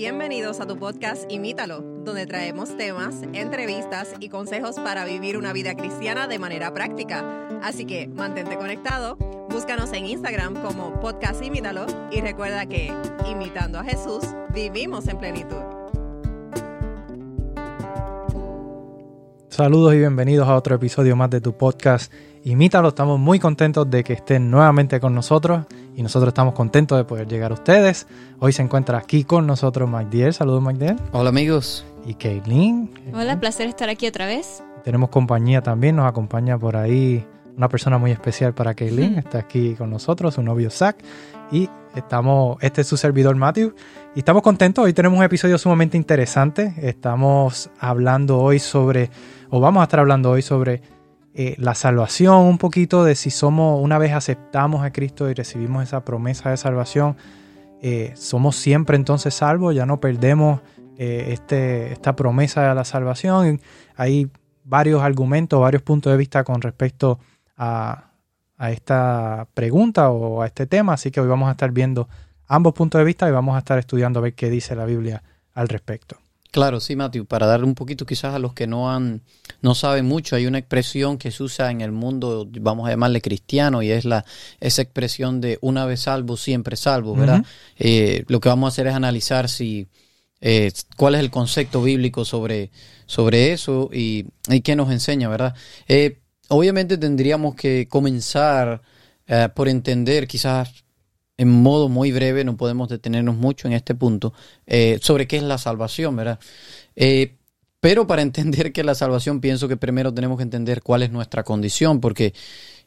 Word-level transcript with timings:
Bienvenidos 0.00 0.60
a 0.60 0.66
tu 0.66 0.78
podcast 0.78 1.30
Imítalo, 1.30 1.82
donde 1.82 2.24
traemos 2.26 2.74
temas, 2.74 3.16
entrevistas 3.34 4.14
y 4.18 4.30
consejos 4.30 4.76
para 4.76 5.04
vivir 5.04 5.36
una 5.36 5.52
vida 5.52 5.74
cristiana 5.74 6.26
de 6.26 6.38
manera 6.38 6.72
práctica. 6.72 7.22
Así 7.62 7.84
que 7.84 8.08
mantente 8.08 8.56
conectado, 8.56 9.16
búscanos 9.50 9.92
en 9.92 10.06
Instagram 10.06 10.54
como 10.62 10.98
podcast 11.00 11.44
Imítalo 11.44 11.84
y 12.10 12.22
recuerda 12.22 12.64
que, 12.64 12.90
imitando 13.30 13.78
a 13.78 13.84
Jesús, 13.84 14.24
vivimos 14.54 15.06
en 15.06 15.18
plenitud. 15.18 15.79
Saludos 19.50 19.94
y 19.94 19.98
bienvenidos 19.98 20.48
a 20.48 20.54
otro 20.54 20.76
episodio 20.76 21.16
más 21.16 21.28
de 21.28 21.40
tu 21.40 21.52
podcast 21.52 22.12
Imítalo. 22.44 22.88
Estamos 22.88 23.18
muy 23.18 23.40
contentos 23.40 23.90
de 23.90 24.04
que 24.04 24.12
estén 24.12 24.48
nuevamente 24.48 25.00
con 25.00 25.12
nosotros 25.12 25.66
y 25.96 26.04
nosotros 26.04 26.28
estamos 26.28 26.54
contentos 26.54 26.96
de 26.96 27.04
poder 27.04 27.26
llegar 27.26 27.50
a 27.50 27.54
ustedes. 27.54 28.06
Hoy 28.38 28.52
se 28.52 28.62
encuentra 28.62 28.98
aquí 28.98 29.24
con 29.24 29.48
nosotros 29.48 29.90
Mike 29.90 30.08
Dier. 30.08 30.32
Saludos 30.32 30.62
Mike 30.62 30.78
Dier. 30.78 30.96
Hola 31.10 31.30
amigos. 31.30 31.84
Y 32.06 32.14
Kaylin. 32.14 32.90
Hola, 33.12 33.40
placer 33.40 33.68
estar 33.68 33.88
aquí 33.88 34.06
otra 34.06 34.26
vez. 34.26 34.62
Tenemos 34.84 35.10
compañía 35.10 35.62
también, 35.62 35.96
nos 35.96 36.06
acompaña 36.06 36.56
por 36.56 36.76
ahí 36.76 37.26
una 37.56 37.68
persona 37.68 37.98
muy 37.98 38.12
especial 38.12 38.54
para 38.54 38.74
Kaylin. 38.74 39.18
Está 39.18 39.38
aquí 39.38 39.74
con 39.74 39.90
nosotros, 39.90 40.34
su 40.34 40.42
novio 40.44 40.70
Zach. 40.70 40.96
Y 41.50 41.68
estamos, 41.94 42.56
este 42.60 42.82
es 42.82 42.86
su 42.86 42.96
servidor 42.96 43.34
Matthew. 43.36 43.74
Y 44.14 44.20
estamos 44.20 44.42
contentos, 44.42 44.84
hoy 44.84 44.92
tenemos 44.92 45.18
un 45.18 45.24
episodio 45.24 45.58
sumamente 45.58 45.96
interesante. 45.96 46.72
Estamos 46.78 47.70
hablando 47.78 48.38
hoy 48.38 48.58
sobre, 48.58 49.10
o 49.50 49.60
vamos 49.60 49.80
a 49.80 49.84
estar 49.84 50.00
hablando 50.00 50.30
hoy 50.30 50.42
sobre 50.42 50.82
eh, 51.34 51.54
la 51.58 51.74
salvación, 51.74 52.38
un 52.38 52.58
poquito 52.58 53.04
de 53.04 53.14
si 53.14 53.30
somos, 53.30 53.80
una 53.82 53.98
vez 53.98 54.12
aceptamos 54.12 54.84
a 54.84 54.92
Cristo 54.92 55.30
y 55.30 55.34
recibimos 55.34 55.82
esa 55.82 56.04
promesa 56.04 56.50
de 56.50 56.56
salvación, 56.56 57.16
eh, 57.82 58.12
somos 58.16 58.56
siempre 58.56 58.96
entonces 58.96 59.34
salvos, 59.34 59.74
ya 59.74 59.86
no 59.86 60.00
perdemos 60.00 60.60
eh, 60.98 61.28
este, 61.32 61.92
esta 61.92 62.14
promesa 62.14 62.68
de 62.68 62.74
la 62.74 62.84
salvación. 62.84 63.60
Hay 63.96 64.30
varios 64.64 65.02
argumentos, 65.02 65.60
varios 65.60 65.82
puntos 65.82 66.12
de 66.12 66.16
vista 66.18 66.44
con 66.44 66.60
respecto 66.60 67.18
a, 67.56 68.10
a 68.58 68.70
esta 68.70 69.48
pregunta 69.54 70.10
o 70.10 70.42
a 70.42 70.46
este 70.46 70.66
tema, 70.66 70.94
así 70.94 71.10
que 71.10 71.20
hoy 71.20 71.28
vamos 71.28 71.48
a 71.48 71.52
estar 71.52 71.72
viendo 71.72 72.08
ambos 72.46 72.74
puntos 72.74 72.98
de 72.98 73.04
vista 73.04 73.28
y 73.28 73.32
vamos 73.32 73.56
a 73.56 73.58
estar 73.58 73.78
estudiando 73.78 74.18
a 74.18 74.22
ver 74.22 74.34
qué 74.34 74.50
dice 74.50 74.76
la 74.76 74.84
Biblia 74.84 75.22
al 75.54 75.68
respecto. 75.68 76.18
Claro, 76.50 76.80
sí, 76.80 76.96
Matthew, 76.96 77.26
para 77.26 77.46
darle 77.46 77.66
un 77.66 77.76
poquito 77.76 78.04
quizás 78.04 78.34
a 78.34 78.40
los 78.40 78.54
que 78.54 78.66
no 78.66 78.90
han, 78.90 79.22
no 79.62 79.76
saben 79.76 80.06
mucho, 80.06 80.34
hay 80.34 80.46
una 80.46 80.58
expresión 80.58 81.16
que 81.16 81.30
se 81.30 81.44
usa 81.44 81.70
en 81.70 81.80
el 81.80 81.92
mundo, 81.92 82.48
vamos 82.60 82.88
a 82.88 82.90
llamarle 82.90 83.20
cristiano, 83.20 83.82
y 83.82 83.92
es 83.92 84.04
la, 84.04 84.24
esa 84.58 84.82
expresión 84.82 85.40
de 85.40 85.58
una 85.60 85.86
vez 85.86 86.00
salvo, 86.00 86.36
siempre 86.36 86.74
salvo, 86.74 87.14
¿verdad? 87.14 87.44
Eh, 87.78 88.24
lo 88.26 88.40
que 88.40 88.48
vamos 88.48 88.66
a 88.66 88.72
hacer 88.72 88.88
es 88.88 88.94
analizar 88.94 89.48
si, 89.48 89.86
eh, 90.40 90.72
cuál 90.96 91.14
es 91.14 91.20
el 91.20 91.30
concepto 91.30 91.82
bíblico 91.82 92.24
sobre, 92.24 92.72
sobre 93.06 93.52
eso 93.52 93.88
y, 93.92 94.26
y 94.48 94.60
qué 94.62 94.74
nos 94.74 94.90
enseña, 94.90 95.28
¿verdad? 95.28 95.54
Eh, 95.86 96.18
obviamente 96.48 96.98
tendríamos 96.98 97.54
que 97.54 97.86
comenzar 97.88 98.82
por 99.54 99.68
entender 99.68 100.26
quizás 100.26 100.82
en 101.40 101.48
modo 101.48 101.88
muy 101.88 102.12
breve, 102.12 102.44
no 102.44 102.58
podemos 102.58 102.90
detenernos 102.90 103.34
mucho 103.34 103.66
en 103.66 103.72
este 103.72 103.94
punto, 103.94 104.34
eh, 104.66 104.98
sobre 105.00 105.26
qué 105.26 105.38
es 105.38 105.42
la 105.42 105.56
salvación, 105.56 106.14
¿verdad? 106.14 106.38
Eh, 106.94 107.38
pero 107.80 108.06
para 108.06 108.20
entender 108.30 108.74
qué 108.74 108.82
es 108.82 108.86
la 108.86 108.94
salvación, 108.94 109.40
pienso 109.40 109.66
que 109.66 109.78
primero 109.78 110.12
tenemos 110.12 110.36
que 110.36 110.42
entender 110.42 110.82
cuál 110.82 111.02
es 111.02 111.10
nuestra 111.10 111.42
condición, 111.42 111.98
porque 111.98 112.34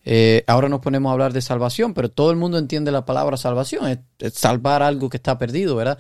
eh, 0.06 0.44
ahora 0.46 0.70
nos 0.70 0.82
ponemos 0.82 1.10
a 1.10 1.14
hablar 1.14 1.34
de 1.34 1.42
salvación, 1.42 1.96
pero 1.96 2.12
todo 2.12 2.30
el 2.30 2.38
mundo 2.38 2.60
entiende 2.60 2.92
la 2.92 3.06
palabra 3.06 3.38
salvación, 3.38 3.88
es, 4.20 4.34
salvar 4.36 4.84
algo 4.84 5.10
que 5.10 5.18
está 5.18 5.40
perdido, 5.40 5.76
¿verdad? 5.76 5.98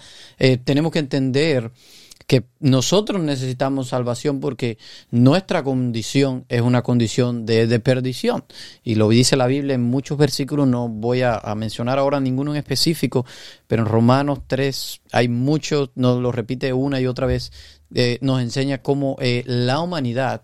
tenemos 0.63 0.91
que 0.91 0.99
entender 0.99 1.71
que 2.27 2.45
nosotros 2.59 3.21
necesitamos 3.21 3.89
salvación 3.89 4.39
porque 4.39 4.77
nuestra 5.11 5.63
condición 5.63 6.45
es 6.49 6.61
una 6.61 6.81
condición 6.81 7.45
de, 7.45 7.79
perdición. 7.79 8.45
Y 8.84 8.95
lo 8.95 9.09
dice 9.09 9.35
la 9.35 9.47
Biblia 9.47 9.75
en 9.75 9.81
muchos 9.81 10.17
versículos, 10.17 10.67
no 10.67 10.88
voy 10.88 11.22
a, 11.22 11.41
mencionar 11.56 12.00
ahora 12.00 12.19
ninguno 12.19 12.51
en 12.51 12.57
específico, 12.57 13.25
pero 13.67 13.84
en 13.84 13.89
Romanos 13.89 14.39
3 14.47 15.01
hay 15.11 15.28
muchos, 15.28 15.91
nos 15.95 16.22
lo 16.22 16.31
repite 16.31 16.73
una 16.73 17.00
y 17.00 17.07
otra 17.07 17.28
vez, 17.28 17.51
eh, 17.94 18.17
nos 18.22 18.41
enseña 18.41 18.79
cómo 18.79 19.17
eh, 19.19 19.44
la 19.45 19.79
humanidad 19.79 20.41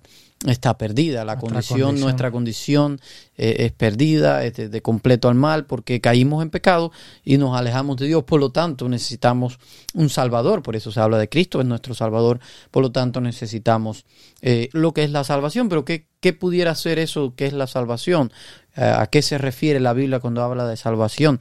está 0.48 0.78
perdida, 0.78 1.26
la 1.26 1.38
condición, 1.38 2.00
nuestra 2.00 2.32
condición. 2.32 3.00
eh, 3.38 3.66
es 3.66 3.72
perdida, 3.74 4.46
es 4.46 4.72
de, 4.72 4.82
completo 4.82 5.28
al 5.28 5.36
mal, 5.36 5.66
porque 5.66 6.00
caímos 6.00 6.42
en 6.44 6.50
pecado 6.50 6.92
y 7.26 7.38
nos 7.38 7.58
alejamos 7.58 7.98
de 7.98 8.08
Dios, 8.08 8.24
por 8.24 8.40
lo 8.40 8.52
tanto 8.52 8.88
necesitamos 8.88 9.60
un 9.94 10.10
Salvador, 10.10 10.62
por 10.62 10.76
eso 10.76 10.92
se 10.92 11.00
habla 11.00 11.18
de 11.18 11.28
Cristo, 11.28 11.60
es 11.60 11.68
nuestro 11.68 11.94
Salvador, 11.94 12.40
por 12.72 12.84
lo 12.84 12.92
tanto 12.92 13.20
necesitamos 13.20 14.06
eh, 14.42 14.70
lo 14.72 14.94
que 14.94 15.04
es 15.04 15.12
la 15.12 15.26
salvación, 15.26 15.68
pero 15.68 15.84
¿qué, 15.84 16.08
¿qué, 16.22 16.32
pudiera 16.32 16.74
ser 16.76 17.00
eso 17.00 17.34
que 17.36 17.46
es 17.46 17.54
la 17.54 17.68
salvación? 17.68 18.32
Eh, 18.78 18.84
¿A 18.84 19.08
qué 19.08 19.22
se 19.22 19.38
refiere 19.38 19.82
la 19.82 19.94
Biblia 19.94 20.20
cuando 20.20 20.42
habla 20.42 20.66
de 20.68 20.78
salvación? 20.78 21.40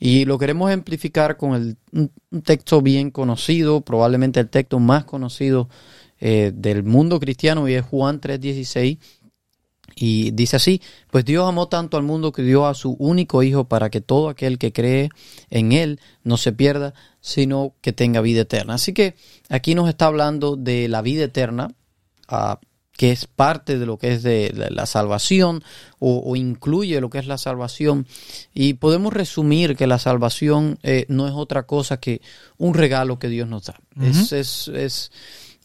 Y 0.00 0.24
lo 0.24 0.38
queremos 0.38 0.70
ejemplificar 0.70 1.36
con 1.36 1.54
el, 1.54 1.76
un 1.92 2.42
texto 2.42 2.82
bien 2.82 3.10
conocido, 3.10 3.80
probablemente 3.82 4.40
el 4.40 4.48
texto 4.48 4.80
más 4.80 5.04
conocido 5.04 5.68
eh, 6.20 6.52
del 6.54 6.84
mundo 6.84 7.18
cristiano 7.18 7.66
y 7.68 7.74
es 7.74 7.84
Juan 7.84 8.20
3:16. 8.20 8.98
Y 9.96 10.30
dice 10.30 10.56
así, 10.56 10.80
pues 11.10 11.24
Dios 11.24 11.48
amó 11.48 11.68
tanto 11.68 11.96
al 11.96 12.04
mundo 12.04 12.32
que 12.32 12.42
dio 12.42 12.66
a 12.66 12.74
su 12.74 12.92
único 12.98 13.42
Hijo 13.42 13.64
para 13.64 13.90
que 13.90 14.00
todo 14.00 14.28
aquel 14.28 14.58
que 14.58 14.72
cree 14.72 15.10
en 15.50 15.72
Él 15.72 16.00
no 16.22 16.36
se 16.36 16.52
pierda, 16.52 16.94
sino 17.20 17.74
que 17.80 17.92
tenga 17.92 18.20
vida 18.20 18.42
eterna. 18.42 18.74
Así 18.74 18.92
que 18.92 19.14
aquí 19.48 19.74
nos 19.74 19.88
está 19.88 20.06
hablando 20.06 20.56
de 20.56 20.88
la 20.88 21.02
vida 21.02 21.24
eterna, 21.24 21.74
ah, 22.28 22.60
que 22.96 23.12
es 23.12 23.26
parte 23.26 23.78
de 23.78 23.86
lo 23.86 23.98
que 23.98 24.12
es 24.12 24.22
de 24.22 24.52
la 24.70 24.84
salvación 24.84 25.64
o, 25.98 26.36
incluye 26.36 27.00
lo 27.00 27.08
que 27.08 27.18
es 27.18 27.26
la 27.26 27.38
salvación. 27.38 28.06
Y 28.54 28.74
podemos 28.74 29.12
resumir 29.12 29.74
que 29.74 29.86
la 29.86 29.98
salvación 29.98 30.78
eh, 30.82 31.06
no 31.08 31.26
es 31.26 31.32
otra 31.34 31.64
cosa 31.64 31.98
que 31.98 32.20
un 32.58 32.74
regalo 32.74 33.18
que 33.18 33.28
Dios 33.28 33.48
nos 33.48 33.64
da. 33.64 33.80
es, 34.02 34.68
es 34.68 35.10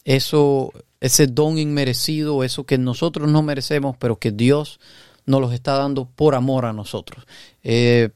eso, 0.06 0.72
ese 1.00 1.26
don 1.26 1.58
inmerecido, 1.58 2.44
eso 2.44 2.64
que 2.64 2.78
nosotros 2.78 3.28
no 3.28 3.42
merecemos, 3.42 3.96
pero 3.98 4.18
que 4.18 4.30
Dios 4.30 4.80
nos 5.26 5.40
los 5.40 5.52
está 5.52 5.72
dando 5.72 6.08
por 6.08 6.36
amor 6.36 6.64
a 6.64 6.72
nosotros. 6.72 7.26
Eh, 7.64 8.10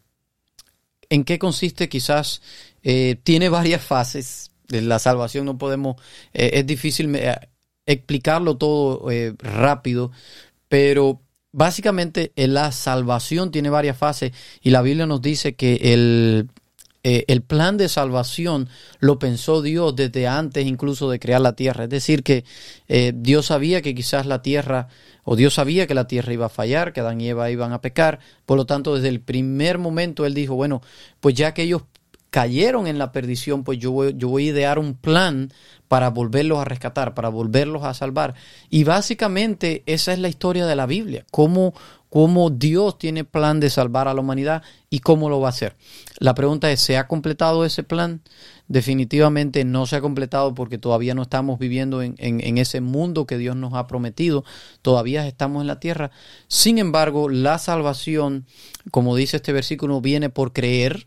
¿En 1.11 1.25
qué 1.25 1.41
consiste? 1.41 1.89
Quizás 1.89 2.43
eh, 2.85 3.17
tiene 3.25 3.49
varias 3.49 3.83
fases. 3.83 4.53
La 4.69 5.01
salvación 5.01 5.47
no 5.47 5.59
podemos, 5.59 5.97
eh, 6.33 6.51
es 6.55 6.67
difícil 6.67 7.19
explicarlo 7.87 8.57
todo 8.57 9.09
rápido, 9.39 10.13
pero 10.69 11.21
básicamente 11.51 12.33
la 12.37 12.71
salvación 12.71 13.51
tiene 13.51 13.69
varias 13.69 13.97
fases 13.97 14.31
y 14.63 14.71
la 14.71 14.83
Biblia 14.83 15.07
nos 15.07 15.21
dice 15.21 15.57
que 15.57 15.93
el, 15.93 16.51
eh, 17.03 17.25
el 17.29 17.41
plan 17.43 17.79
de 17.79 17.89
salvación 17.89 18.69
lo 18.99 19.19
pensó 19.19 19.63
Dios 19.63 19.97
desde 19.97 20.27
antes 20.27 20.67
incluso 20.67 21.11
de 21.11 21.19
crear 21.19 21.41
la 21.41 21.57
tierra. 21.57 21.85
Es 21.85 21.91
decir, 21.91 22.23
que 22.23 22.45
eh, 22.89 23.13
Dios 23.15 23.47
sabía 23.47 23.81
que 23.81 23.95
quizás 23.95 24.27
la 24.27 24.43
tierra, 24.43 24.89
o 25.25 25.35
Dios 25.35 25.55
sabía 25.55 25.87
que 25.87 25.95
la 25.95 26.07
tierra 26.07 26.33
iba 26.33 26.47
a 26.47 26.51
fallar, 26.51 26.93
que 26.93 27.01
Adán 27.01 27.21
y 27.21 27.29
Eva 27.29 27.51
iban 27.51 27.73
a 27.73 27.81
pecar. 27.81 28.19
Por 28.45 28.59
lo 28.59 28.67
tanto, 28.67 28.95
desde 28.95 29.09
el 29.09 29.21
primer 29.21 29.79
momento 29.79 30.27
Él 30.27 30.35
dijo, 30.35 30.55
bueno, 30.57 30.83
pues 31.21 31.35
ya 31.35 31.55
que 31.55 31.63
ellos 31.63 31.83
cayeron 32.29 32.87
en 32.87 32.99
la 32.99 33.13
perdición, 33.13 33.65
pues 33.65 33.79
yo 33.79 33.91
voy, 33.93 34.15
yo 34.17 34.29
voy 34.29 34.47
a 34.47 34.51
idear 34.51 34.79
un 34.79 34.95
plan 34.95 35.53
para 35.89 36.11
volverlos 36.11 36.59
a 36.61 36.65
rescatar, 36.65 37.15
para 37.15 37.29
volverlos 37.29 37.83
a 37.83 37.95
salvar. 37.95 38.35
Y 38.69 38.85
básicamente 38.85 39.83
esa 39.87 40.13
es 40.13 40.19
la 40.21 40.29
historia 40.29 40.67
de 40.67 40.77
la 40.77 40.87
Biblia, 40.87 41.25
cómo, 41.33 41.75
cómo 42.11 42.51
Dios 42.51 42.99
tiene 42.99 43.25
plan 43.25 43.61
de 43.61 43.71
salvar 43.71 44.09
a 44.09 44.15
la 44.15 44.21
humanidad 44.21 44.63
y 44.91 44.99
cómo 44.99 45.31
lo 45.31 45.41
va 45.41 45.49
a 45.49 45.51
hacer. 45.51 45.77
La 46.19 46.35
pregunta 46.35 46.71
es, 46.71 46.81
¿se 46.81 46.99
ha 46.99 47.07
completado 47.07 47.65
ese 47.65 47.83
plan? 47.83 48.21
Definitivamente 48.69 49.65
no 49.65 49.87
se 49.87 49.97
ha 49.97 50.01
completado 50.01 50.55
porque 50.55 50.77
todavía 50.77 51.15
no 51.15 51.23
estamos 51.23 51.59
viviendo 51.59 52.03
en, 52.03 52.17
en 52.19 52.59
ese 52.59 52.81
mundo 52.81 53.27
que 53.27 53.39
Dios 53.39 53.57
nos 53.57 53.75
ha 53.75 53.87
prometido, 53.87 54.45
todavía 54.83 55.27
estamos 55.27 55.63
en 55.63 55.69
la 55.69 55.81
tierra. 55.81 56.11
Sin 56.49 56.79
embargo, 56.79 57.31
la 57.31 57.59
salvación, 57.59 58.47
como 58.91 59.17
dice 59.17 59.39
este 59.39 59.53
versículo, 59.53 60.01
viene 60.01 60.29
por 60.29 60.53
creer 60.53 61.07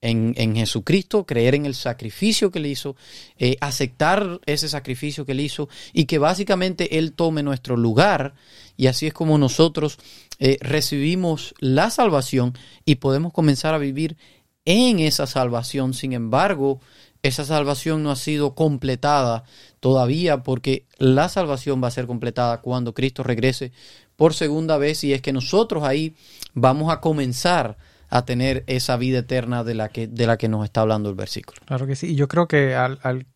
en, 0.00 0.56
Jesucristo, 0.56 1.26
creer 1.26 1.54
en 1.54 1.66
el 1.66 1.74
sacrificio 1.74 2.50
que 2.50 2.58
él 2.60 2.66
hizo, 2.66 2.96
eh, 3.36 3.56
aceptar 3.60 4.40
ese 4.46 4.68
sacrificio 4.68 5.26
que 5.26 5.32
él 5.32 5.40
hizo 5.40 5.68
y 5.92 6.04
que 6.04 6.18
básicamente 6.18 6.98
Él 6.98 7.12
tome 7.12 7.42
nuestro 7.42 7.76
lugar 7.76 8.34
y 8.78 8.86
así 8.86 9.08
es 9.08 9.12
como 9.12 9.36
nosotros 9.36 9.98
eh, 10.38 10.56
recibimos 10.60 11.52
la 11.58 11.90
salvación 11.90 12.56
y 12.84 12.94
podemos 12.94 13.32
comenzar 13.32 13.74
a 13.74 13.78
vivir 13.78 14.16
en 14.64 15.00
esa 15.00 15.26
salvación. 15.26 15.94
Sin 15.94 16.12
embargo, 16.12 16.80
esa 17.24 17.44
salvación 17.44 18.04
no 18.04 18.12
ha 18.12 18.16
sido 18.16 18.54
completada 18.54 19.42
todavía 19.80 20.44
porque 20.44 20.86
la 20.96 21.28
salvación 21.28 21.82
va 21.82 21.88
a 21.88 21.90
ser 21.90 22.06
completada 22.06 22.60
cuando 22.60 22.94
Cristo 22.94 23.24
regrese 23.24 23.72
por 24.14 24.32
segunda 24.32 24.78
vez 24.78 25.02
y 25.02 25.12
es 25.12 25.22
que 25.22 25.32
nosotros 25.32 25.82
ahí 25.82 26.14
vamos 26.54 26.92
a 26.92 27.00
comenzar 27.00 27.76
a 28.10 28.24
tener 28.24 28.62
esa 28.68 28.96
vida 28.96 29.18
eterna 29.18 29.64
de 29.64 29.74
la 29.74 29.88
que, 29.88 30.06
de 30.06 30.26
la 30.28 30.38
que 30.38 30.48
nos 30.48 30.64
está 30.64 30.82
hablando 30.82 31.08
el 31.10 31.16
versículo. 31.16 31.60
Claro 31.66 31.88
que 31.88 31.96
sí. 31.96 32.12
Y 32.12 32.14
yo 32.14 32.28
creo 32.28 32.46
que 32.46 32.76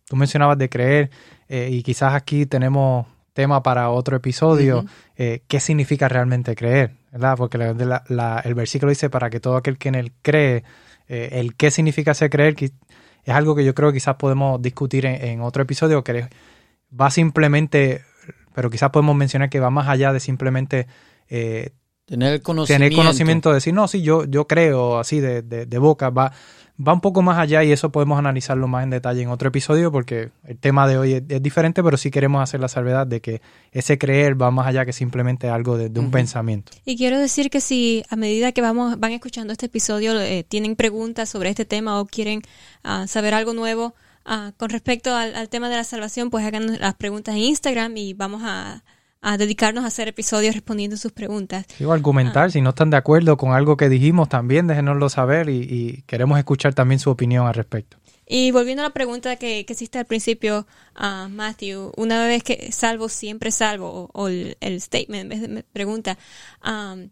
tú 0.04 0.14
mencionabas 0.14 0.56
de 0.56 0.68
creer, 0.68 1.10
eh, 1.48 1.68
y 1.72 1.82
quizás 1.82 2.14
aquí 2.14 2.46
tenemos 2.46 3.06
tema 3.32 3.62
para 3.62 3.90
otro 3.90 4.16
episodio, 4.16 4.84
eh, 5.16 5.42
qué 5.48 5.60
significa 5.60 6.08
realmente 6.08 6.54
creer, 6.54 6.92
¿verdad? 7.12 7.36
Porque 7.36 7.58
la- 7.58 7.74
de 7.74 7.84
la- 7.86 8.04
la- 8.08 8.40
el 8.44 8.54
versículo 8.54 8.90
dice 8.90 9.10
para 9.10 9.30
que 9.30 9.40
todo 9.40 9.56
aquel 9.56 9.78
que 9.78 9.88
en 9.88 9.94
él 9.94 10.12
cree, 10.22 10.64
eh, 11.08 11.30
el 11.32 11.54
qué 11.56 11.70
significa 11.70 12.14
ser 12.14 12.30
creer, 12.30 12.54
es 12.62 13.34
algo 13.34 13.54
que 13.54 13.64
yo 13.64 13.74
creo 13.74 13.90
que 13.90 13.96
quizás 13.96 14.16
podemos 14.16 14.60
discutir 14.60 15.06
en, 15.06 15.22
en 15.24 15.40
otro 15.40 15.62
episodio, 15.62 16.02
que 16.04 16.28
va 16.98 17.10
simplemente, 17.10 18.02
pero 18.54 18.68
quizás 18.70 18.90
podemos 18.90 19.16
mencionar 19.16 19.48
que 19.48 19.60
va 19.60 19.70
más 19.70 19.88
allá 19.88 20.12
de 20.12 20.20
simplemente 20.20 20.86
eh, 21.28 21.70
Tener 22.06 22.32
el 22.32 22.42
conocimiento. 22.42 22.84
tener 22.84 22.96
conocimiento 22.96 23.48
de 23.50 23.54
decir, 23.56 23.72
no, 23.72 23.86
sí, 23.88 24.02
yo, 24.02 24.24
yo 24.24 24.46
creo 24.46 24.98
así 24.98 25.20
de, 25.20 25.42
de, 25.42 25.66
de 25.66 25.78
boca, 25.78 26.10
va, 26.10 26.32
va 26.76 26.92
un 26.92 27.00
poco 27.00 27.22
más 27.22 27.38
allá 27.38 27.62
y 27.62 27.72
eso 27.72 27.92
podemos 27.92 28.18
analizarlo 28.18 28.66
más 28.66 28.82
en 28.82 28.90
detalle 28.90 29.22
en 29.22 29.28
otro 29.28 29.48
episodio 29.48 29.92
porque 29.92 30.30
el 30.44 30.58
tema 30.58 30.88
de 30.88 30.98
hoy 30.98 31.12
es, 31.14 31.22
es 31.28 31.42
diferente, 31.42 31.82
pero 31.82 31.96
sí 31.96 32.10
queremos 32.10 32.42
hacer 32.42 32.60
la 32.60 32.68
salvedad 32.68 33.06
de 33.06 33.20
que 33.20 33.40
ese 33.70 33.98
creer 33.98 34.40
va 34.40 34.50
más 34.50 34.66
allá 34.66 34.84
que 34.84 34.92
simplemente 34.92 35.48
algo 35.48 35.76
de, 35.76 35.88
de 35.88 36.00
un 36.00 36.10
pensamiento. 36.10 36.72
Y 36.84 36.96
quiero 36.96 37.18
decir 37.18 37.50
que 37.50 37.60
si 37.60 38.04
a 38.08 38.16
medida 38.16 38.52
que 38.52 38.62
vamos 38.62 38.98
van 38.98 39.12
escuchando 39.12 39.52
este 39.52 39.66
episodio 39.66 40.18
eh, 40.20 40.44
tienen 40.46 40.76
preguntas 40.76 41.28
sobre 41.28 41.50
este 41.50 41.64
tema 41.64 42.00
o 42.00 42.06
quieren 42.06 42.42
ah, 42.82 43.06
saber 43.06 43.34
algo 43.34 43.54
nuevo 43.54 43.94
ah, 44.24 44.52
con 44.56 44.70
respecto 44.70 45.14
al, 45.14 45.34
al 45.34 45.48
tema 45.48 45.68
de 45.68 45.76
la 45.76 45.84
salvación, 45.84 46.30
pues 46.30 46.44
hagan 46.44 46.80
las 46.80 46.94
preguntas 46.94 47.34
en 47.34 47.42
Instagram 47.42 47.96
y 47.96 48.14
vamos 48.14 48.42
a, 48.44 48.82
a 49.22 49.38
dedicarnos 49.38 49.84
a 49.84 49.86
hacer 49.86 50.08
episodios 50.08 50.54
respondiendo 50.54 50.96
sus 50.96 51.12
preguntas. 51.12 51.64
Digo, 51.78 51.92
argumentar, 51.92 52.50
si 52.50 52.60
no 52.60 52.70
están 52.70 52.90
de 52.90 52.96
acuerdo 52.96 53.36
con 53.36 53.52
algo 53.52 53.76
que 53.76 53.88
dijimos 53.88 54.28
también, 54.28 54.66
déjenoslo 54.66 55.08
saber 55.08 55.48
y, 55.48 55.62
y 55.62 56.02
queremos 56.02 56.38
escuchar 56.38 56.74
también 56.74 56.98
su 56.98 57.08
opinión 57.08 57.46
al 57.46 57.54
respecto. 57.54 57.96
Y 58.26 58.50
volviendo 58.50 58.82
a 58.82 58.86
la 58.86 58.92
pregunta 58.92 59.36
que, 59.36 59.64
que 59.64 59.72
hiciste 59.72 59.98
al 59.98 60.06
principio, 60.06 60.66
ah, 60.94 61.28
Matthew, 61.30 61.92
una 61.96 62.26
vez 62.26 62.42
que 62.42 62.72
salvo, 62.72 63.08
siempre 63.08 63.50
salvo, 63.50 63.88
o, 63.90 64.10
o 64.12 64.28
el, 64.28 64.56
el 64.60 64.80
statement, 64.80 65.22
en 65.22 65.28
vez 65.28 65.40
de 65.40 65.62
pregunta, 65.72 66.18
um, 66.64 67.10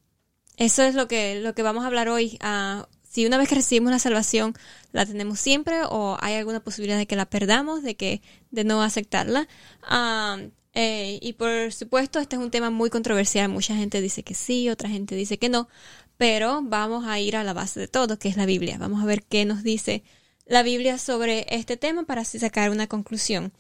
eso 0.57 0.83
es 0.83 0.95
lo 0.95 1.09
que, 1.09 1.41
lo 1.41 1.55
que 1.55 1.63
vamos 1.63 1.85
a 1.85 1.89
hablar 1.89 2.09
hoy. 2.09 2.39
Ah, 2.41 2.89
si 3.03 3.27
una 3.27 3.39
vez 3.39 3.49
que 3.49 3.57
recibimos 3.57 3.91
la 3.91 3.99
salvación, 3.99 4.55
la 4.93 5.05
tenemos 5.05 5.41
siempre 5.41 5.81
o 5.85 6.17
hay 6.21 6.37
alguna 6.37 6.61
posibilidad 6.61 6.97
de 6.97 7.07
que 7.07 7.17
la 7.17 7.27
perdamos, 7.27 7.83
de 7.83 7.97
que 7.97 8.23
de 8.51 8.65
no 8.65 8.83
aceptarla. 8.83 9.49
Um, 9.91 10.51
eh, 10.83 11.19
y 11.21 11.33
por 11.35 11.73
supuesto, 11.73 12.19
este 12.21 12.37
es 12.37 12.43
un 12.43 12.51
tema 12.51 12.71
muy 12.71 12.89
controversial. 12.91 13.49
Mucha 13.51 13.75
gente 13.77 14.01
dice 14.01 14.23
que 14.23 14.35
sí, 14.35 14.69
otra 14.71 14.89
gente 14.89 15.15
dice 15.15 15.39
que 15.39 15.49
no. 15.49 15.69
Pero 16.17 16.61
vamos 16.63 17.07
a 17.07 17.19
ir 17.19 17.37
a 17.37 17.45
la 17.45 17.53
base 17.53 17.81
de 17.81 17.89
todo, 17.89 18.19
que 18.19 18.29
es 18.29 18.37
la 18.37 18.47
Biblia. 18.47 18.77
Vamos 18.79 19.03
a 19.03 19.07
ver 19.07 19.23
qué 19.25 19.45
nos 19.45 19.63
dice 19.63 20.03
la 20.47 20.63
Biblia 20.63 20.99
sobre 20.99 21.47
este 21.55 21.77
tema 21.77 22.05
para 22.05 22.23
así 22.23 22.39
sacar 22.39 22.71
una 22.71 22.87
conclusión. 22.87 23.53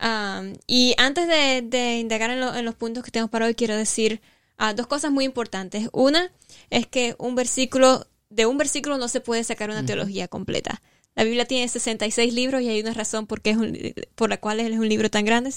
Um, 0.00 0.54
y 0.66 0.94
antes 0.98 1.28
de, 1.28 1.62
de 1.62 1.98
indagar 2.00 2.30
en, 2.30 2.40
lo- 2.40 2.54
en 2.54 2.64
los 2.64 2.74
puntos 2.74 3.04
que 3.04 3.10
tenemos 3.10 3.30
para 3.30 3.46
hoy, 3.46 3.54
quiero 3.54 3.76
decir 3.76 4.20
ah, 4.58 4.74
dos 4.74 4.86
cosas 4.86 5.10
muy 5.12 5.24
importantes. 5.24 5.88
Una 5.92 6.32
es 6.70 6.86
que 6.86 7.14
un 7.18 7.34
versículo, 7.34 8.06
de 8.30 8.46
un 8.46 8.58
versículo 8.58 8.98
no 8.98 9.08
se 9.08 9.20
puede 9.20 9.44
sacar 9.44 9.70
una 9.70 9.80
teología 9.86 10.26
completa. 10.28 10.82
La 11.14 11.24
Biblia 11.24 11.44
tiene 11.44 11.68
66 11.68 12.32
libros 12.34 12.62
y 12.62 12.68
hay 12.68 12.80
una 12.80 12.94
razón 12.94 13.26
por, 13.26 13.40
qué 13.42 13.50
es 13.50 13.56
un- 13.58 13.76
por 14.14 14.28
la 14.30 14.38
cual 14.38 14.58
es 14.60 14.72
un 14.78 14.88
libro 14.88 15.08
tan 15.10 15.24
grande. 15.24 15.50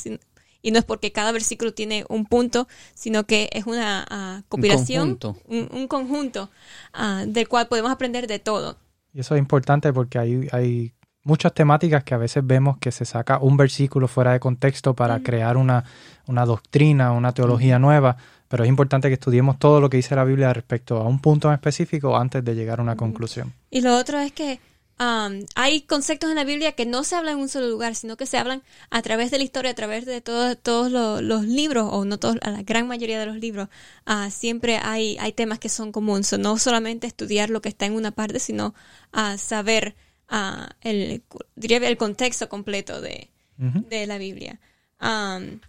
Y 0.66 0.72
no 0.72 0.80
es 0.80 0.86
porque 0.86 1.12
cada 1.12 1.32
versículo 1.32 1.76
tiene 1.76 2.06
un 2.10 2.26
punto, 2.26 2.68
sino 2.96 3.26
que 3.26 3.50
es 3.54 3.68
una 3.68 4.04
ah, 4.10 4.42
compilación, 4.50 5.16
conjunto. 5.18 5.38
un, 5.48 5.70
un 5.72 5.88
conjunto 5.88 6.50
ah, 6.92 7.24
del 7.28 7.48
cual 7.48 7.68
podemos 7.68 7.92
aprender 7.92 8.26
de 8.26 8.40
todo. 8.40 8.76
Y 9.14 9.20
eso 9.20 9.36
es 9.36 9.40
importante 9.40 9.94
porque 9.94 10.18
hay, 10.18 10.48
hay 10.52 10.96
muchas 11.22 11.54
temáticas 11.54 12.04
que 12.04 12.16
a 12.16 12.18
veces 12.18 12.42
vemos 12.44 12.80
que 12.80 12.92
se 12.92 13.06
saca 13.06 13.38
un 13.38 13.58
versículo 13.58 14.08
fuera 14.08 14.34
de 14.34 14.40
contexto 14.40 14.96
para 14.96 15.20
crear 15.20 15.56
una, 15.56 15.84
una 16.26 16.48
doctrina, 16.48 17.12
una 17.12 17.32
teología 17.32 17.78
nueva, 17.78 18.18
pero 18.48 18.64
es 18.64 18.68
importante 18.68 19.08
que 19.10 19.14
estudiemos 19.14 19.60
todo 19.60 19.80
lo 19.80 19.92
que 19.92 19.98
dice 19.98 20.16
la 20.16 20.24
Biblia 20.24 20.52
respecto 20.52 20.98
a 20.98 21.08
un 21.08 21.20
punto 21.20 21.48
en 21.48 21.54
específico 21.54 22.18
antes 22.18 22.44
de 22.44 22.56
llegar 22.56 22.80
a 22.80 22.82
una 22.82 22.96
conclusión. 22.96 23.54
Y 23.70 23.82
lo 23.82 23.96
otro 23.96 24.18
es 24.18 24.32
que 24.32 24.60
um, 25.00 25.46
hay 25.56 25.82
conceptos 25.82 26.30
en 26.30 26.36
la 26.36 26.44
Biblia 26.44 26.72
que 26.74 26.86
no 26.86 27.04
se 27.04 27.16
hablan 27.16 27.36
en 27.36 27.40
un 27.42 27.50
solo 27.50 27.68
lugar, 27.68 27.96
sino 27.96 28.18
que 28.18 28.26
se 28.26 28.38
hablan 28.38 28.64
a 28.90 29.02
través 29.02 29.32
de 29.32 29.38
la 29.38 29.44
historia, 29.44 29.72
a 29.72 29.76
través 29.76 30.06
de 30.06 30.22
todo- 30.22 30.56
todos 30.56 30.92
los, 30.92 31.22
los 31.22 31.46
libros, 31.46 31.88
o 31.92 32.06
no 32.06 32.18
todos, 32.18 32.38
a 32.42 32.52
la 32.52 32.64
gran 32.64 32.88
mayoría 32.88 33.20
de 33.20 33.26
los 33.26 33.38
libros. 33.38 33.70
Ah, 34.06 34.30
siempre 34.32 34.78
hay, 34.78 35.18
hay 35.20 35.34
temas 35.34 35.60
que 35.60 35.70
son 35.70 35.92
comunes. 35.92 36.28
So, 36.28 36.38
no 36.38 36.58
solamente 36.58 37.08
estudiar 37.08 37.50
lo 37.50 37.62
que 37.62 37.70
está 37.70 37.86
en 37.86 37.94
una 37.94 38.12
parte, 38.12 38.40
sino 38.40 38.74
ah, 39.12 39.38
saber 39.38 39.96
ah, 40.30 40.70
el, 40.82 41.24
diría 41.56 41.78
el 41.88 41.98
contexto 41.98 42.50
completo 42.50 43.02
de, 43.02 43.30
de 43.58 44.08
la 44.08 44.18
Biblia. 44.18 44.60
Am, 45.00 45.60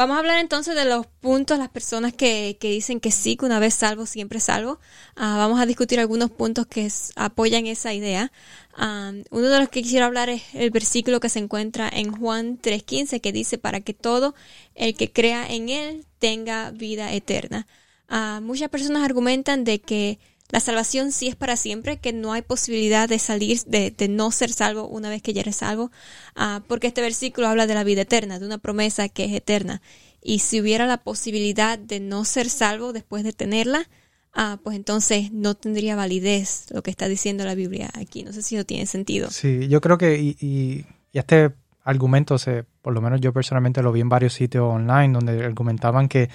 vamos 0.00 0.16
a 0.16 0.20
hablar 0.20 0.38
entonces 0.38 0.74
de 0.74 0.86
los 0.86 1.06
puntos, 1.06 1.58
las 1.58 1.68
personas 1.68 2.14
que, 2.14 2.56
que 2.58 2.70
dicen 2.70 3.00
que 3.00 3.10
sí, 3.10 3.36
que 3.36 3.44
una 3.44 3.58
vez 3.58 3.74
salvo, 3.74 4.06
siempre 4.06 4.40
salvo. 4.40 4.80
Ah, 5.14 5.36
vamos 5.36 5.60
a 5.60 5.66
discutir 5.66 6.00
algunos 6.00 6.30
puntos 6.30 6.66
que 6.66 6.90
apoyan 7.16 7.66
esa 7.66 7.92
idea. 7.92 8.32
Am, 8.72 9.24
uno 9.30 9.48
de 9.50 9.58
los 9.58 9.68
que 9.68 9.82
quisiera 9.82 10.06
hablar 10.06 10.30
es 10.30 10.42
el 10.54 10.70
versículo 10.70 11.20
que 11.20 11.28
se 11.28 11.40
encuentra 11.40 11.86
en 11.86 12.12
Juan 12.12 12.58
3.15 12.58 13.20
que 13.20 13.30
dice 13.30 13.58
para 13.58 13.82
que 13.82 13.92
todo 13.92 14.34
el 14.74 14.94
que 14.94 15.12
crea 15.12 15.46
en 15.46 15.68
él 15.68 16.06
tenga 16.18 16.70
vida 16.70 17.12
eterna. 17.12 17.66
Ah, 18.08 18.40
muchas 18.42 18.70
personas 18.70 19.02
argumentan 19.04 19.64
de 19.64 19.82
que 19.82 20.18
la 20.50 20.60
salvación 20.60 21.12
sí 21.12 21.28
es 21.28 21.36
para 21.36 21.56
siempre, 21.56 21.98
que 21.98 22.12
no 22.12 22.32
hay 22.32 22.42
posibilidad 22.42 23.08
de 23.08 23.18
salir, 23.18 23.60
de, 23.66 23.94
no 24.08 24.30
ser 24.30 24.52
salvo 24.52 24.88
una 24.88 25.08
vez 25.08 25.22
que 25.22 25.32
ya 25.32 25.42
eres 25.42 25.56
salvo, 25.56 25.90
ah, 26.34 26.62
porque 26.68 26.86
este 26.88 27.00
versículo 27.02 27.48
habla 27.48 27.66
de 27.66 27.74
la 27.74 27.84
vida 27.84 28.02
eterna, 28.02 28.38
de 28.38 28.46
una 28.46 28.58
promesa 28.58 29.08
que 29.08 29.24
es 29.24 29.32
eterna. 29.32 29.80
Y 30.22 30.40
si 30.40 30.60
hubiera 30.60 30.86
la 30.86 30.98
posibilidad 30.98 31.78
de 31.78 32.00
no 32.00 32.24
ser 32.24 32.50
salvo 32.50 32.92
después 32.92 33.24
de 33.24 33.32
tenerla, 33.32 33.88
ah, 34.34 34.58
pues 34.62 34.76
entonces 34.76 35.32
no 35.32 35.54
tendría 35.54 35.96
validez 35.96 36.66
lo 36.70 36.82
que 36.82 36.90
está 36.90 37.08
diciendo 37.08 37.44
la 37.44 37.54
Biblia 37.54 37.90
aquí. 37.94 38.22
No 38.24 38.32
sé 38.32 38.42
si 38.42 38.56
eso 38.56 38.64
tiene 38.64 38.86
sentido. 38.86 39.30
Sí, 39.30 39.68
yo 39.68 39.80
creo 39.80 39.98
que 39.98 40.18
y, 40.20 40.36
y- 40.40 40.84
y 41.12 41.18
este 41.18 41.50
argumento, 41.82 42.38
se, 42.38 42.64
por 42.82 42.92
lo 42.92 43.00
menos 43.00 43.20
yo 43.20 43.32
personalmente 43.32 43.82
lo 43.82 43.90
vi 43.92 44.00
en 44.00 44.08
varios 44.08 44.34
sitios 44.34 44.64
online 44.64 45.12
donde 45.14 45.44
argumentaban 45.44 46.08
que, 46.08 46.28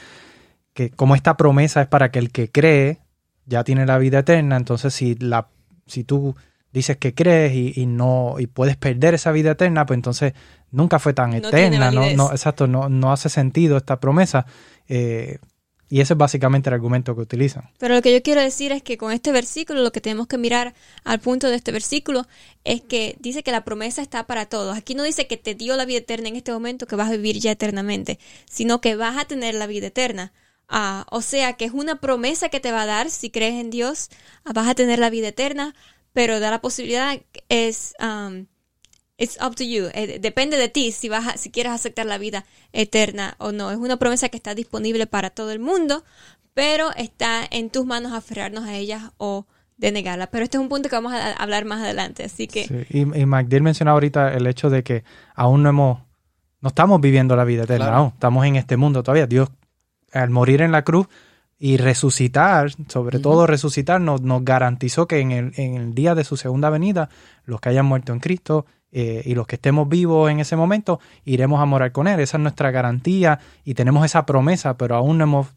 que 0.73 0.89
como 0.89 1.15
esta 1.15 1.38
promesa 1.38 1.81
es 1.81 1.88
para 1.88 2.12
que 2.12 2.19
el 2.19 2.31
que 2.31 2.51
cree 2.51 3.00
ya 3.45 3.63
tiene 3.63 3.86
la 3.86 3.97
vida 3.97 4.19
eterna, 4.19 4.57
entonces 4.57 4.94
si, 4.94 5.15
la, 5.15 5.47
si 5.88 6.03
tú 6.03 6.36
dices 6.71 6.97
que 6.97 7.13
crees 7.13 7.53
y, 7.53 7.74
y 7.75 7.86
no 7.86 8.36
y 8.39 8.47
puedes 8.47 8.75
perder 8.77 9.13
esa 9.13 9.31
vida 9.31 9.51
eterna, 9.51 9.86
pues 9.86 9.97
entonces 9.97 10.33
nunca 10.71 11.00
fue 11.00 11.13
tan 11.13 11.30
No 11.31 11.38
eterna, 11.38 11.91
no, 11.91 12.10
no, 12.15 12.31
exacto, 12.31 12.67
no, 12.67 12.89
no 12.89 13.12
hace 13.12 13.29
sentido 13.29 13.77
esta 13.77 14.00
promesa. 14.00 14.46
eh, 14.88 15.39
y 15.88 16.01
ese 16.01 16.13
es 16.13 16.17
básicamente 16.17 16.69
el 16.69 16.74
argumento 16.74 17.15
que 17.15 17.22
utilizan. 17.22 17.69
Pero 17.77 17.93
lo 17.93 18.01
que 18.01 18.12
yo 18.12 18.24
quiero 18.24 18.41
decir 18.41 18.72
es 18.72 18.81
que 18.81 18.98
con 18.98 19.12
este 19.12 19.31
versículo 19.31 19.81
lo 19.84 19.91
que 19.91 20.01
tenemos 20.01 20.27
que 20.27 20.38
mirar 20.38 20.74
al 21.03 21.19
punto 21.19 21.48
de 21.48 21.55
este 21.55 21.72
versículo 21.72 22.25
es 22.63 22.81
que 22.81 23.15
dice 23.19 23.43
que 23.43 23.51
la 23.51 23.63
promesa 23.63 24.01
está 24.01 24.25
para 24.25 24.48
todos. 24.48 24.75
Aquí 24.75 24.96
no 24.96 25.03
dice 25.03 25.27
que 25.27 25.38
te 25.38 25.53
dio 25.53 25.75
la 25.77 25.86
vida 25.86 26.00
eterna 26.00 26.29
en 26.29 26.38
este 26.38 26.51
momento 26.51 26.88
que 26.88 26.96
vas 26.96 27.10
a 27.10 27.12
vivir 27.12 27.39
ya 27.39 27.51
eternamente, 27.51 28.17
sino 28.50 28.81
que 28.81 28.96
vas 28.96 29.17
a 29.17 29.25
tener 29.25 29.53
la 29.53 29.67
vida 29.67 29.88
eterna. 29.88 30.34
Ah, 30.67 31.05
o 31.12 31.22
sea 31.22 31.53
que 31.53 31.65
es 31.65 31.72
una 31.74 31.95
promesa 32.01 32.50
que 32.50 32.60
te 32.60 32.72
va 32.72 32.81
a 32.84 32.86
dar 32.88 33.10
si 33.10 33.29
crees 33.29 33.53
en 33.62 33.69
Dios, 33.69 34.10
ah, 34.45 34.51
vas 34.53 34.67
a 34.67 34.75
tener 34.75 35.00
la 35.00 35.10
vida 35.10 35.27
eterna, 35.27 35.75
pero 36.13 36.39
da 36.39 36.50
la 36.51 36.62
posibilidad 36.62 37.17
es 37.50 37.93
um, 38.01 38.45
It's 39.17 39.38
up 39.41 39.55
to 39.55 39.63
you. 39.63 39.86
Eh, 39.93 40.19
depende 40.19 40.57
de 40.57 40.67
ti 40.67 40.91
si 40.91 41.07
vas 41.07 41.25
a- 41.27 41.38
si 41.38 41.50
quieres 41.50 41.72
aceptar 41.72 42.05
la 42.05 42.17
vida 42.17 42.43
eterna 42.74 43.36
o 43.38 43.53
no. 43.53 43.72
Es 43.72 43.77
una 43.77 43.95
promesa 43.98 44.27
que 44.27 44.36
está 44.36 44.53
disponible 44.55 45.07
para 45.07 45.29
todo 45.29 45.51
el 45.51 45.60
mundo, 45.60 46.03
pero 46.53 46.91
está 46.98 47.41
en 47.50 47.69
tus 47.69 47.86
manos 47.86 48.12
aferrarnos 48.12 48.65
a 48.65 48.75
ella 48.75 49.13
o 49.17 49.45
denegarla. 49.77 50.27
Pero 50.31 50.43
este 50.43 50.57
es 50.57 50.62
un 50.62 50.67
punto 50.67 50.89
que 50.89 50.95
vamos 50.98 51.13
a, 51.13 51.27
a 51.29 51.31
hablar 51.34 51.63
más 51.63 51.81
adelante, 51.81 52.25
así 52.25 52.48
que 52.48 52.65
Sí, 52.65 52.75
Y, 52.89 53.00
y 53.22 53.25
MacDill 53.25 53.62
mencionaba 53.62 53.93
ahorita 53.95 54.34
el 54.34 54.48
hecho 54.48 54.69
de 54.69 54.84
que 54.84 55.05
aún 55.34 55.63
no 55.63 55.69
hemos, 55.69 56.00
no 56.60 56.67
estamos 56.69 57.00
viviendo 57.00 57.38
la 57.38 57.45
vida 57.45 57.63
eterna, 57.63 57.86
Claro. 57.86 57.98
aún 58.01 58.07
estamos 58.13 58.45
en 58.45 58.57
este 58.57 58.75
mundo 58.75 59.01
todavía. 59.01 59.27
Dios, 59.27 59.48
al 60.15 60.29
morir 60.29 60.62
en 60.62 60.72
la 60.72 60.84
cruz 60.84 61.07
y 61.57 61.77
resucitar, 61.77 62.72
sobre 62.88 63.19
todo 63.19 63.48
resucitar, 63.48 64.01
nos, 64.01 64.22
nos 64.22 64.43
garantizó 64.43 65.07
que 65.07 65.19
en 65.19 65.31
el, 65.31 65.53
en 65.55 65.75
el 65.75 65.93
día 65.93 66.15
de 66.15 66.24
su 66.24 66.38
segunda 66.38 66.69
venida, 66.69 67.10
los 67.45 67.62
que 67.62 67.69
hayan 67.69 67.86
muerto 67.86 68.12
en 68.12 68.19
Cristo 68.19 68.65
eh, 68.91 69.24
y 69.25 69.36
los 69.36 69.48
que 69.48 69.55
estemos 69.55 69.88
vivos 69.88 70.29
en 70.29 70.39
ese 70.39 70.55
momento, 70.55 71.00
iremos 71.24 71.62
a 71.62 71.65
morar 71.65 71.91
con 71.91 72.07
Él. 72.07 72.19
Esa 72.19 72.38
es 72.38 72.41
nuestra 72.41 72.72
garantía 72.72 73.39
y 73.63 73.74
tenemos 73.74 74.05
esa 74.05 74.25
promesa, 74.25 74.77
pero 74.77 74.95
aún 74.95 75.17
no 75.17 75.24
hemos 75.24 75.48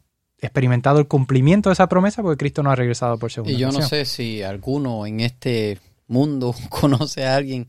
experimentado 0.41 0.99
el 0.99 1.07
cumplimiento 1.07 1.69
de 1.69 1.73
esa 1.73 1.87
promesa 1.87 2.21
porque 2.21 2.37
Cristo 2.37 2.63
no 2.63 2.71
ha 2.71 2.75
regresado 2.75 3.17
por 3.17 3.31
segunda 3.31 3.53
Y 3.53 3.57
yo 3.57 3.71
no 3.71 3.81
sé 3.81 4.05
si 4.05 4.41
alguno 4.41 5.05
en 5.05 5.19
este 5.19 5.79
mundo 6.07 6.55
conoce 6.69 7.25
a 7.25 7.35
alguien 7.35 7.67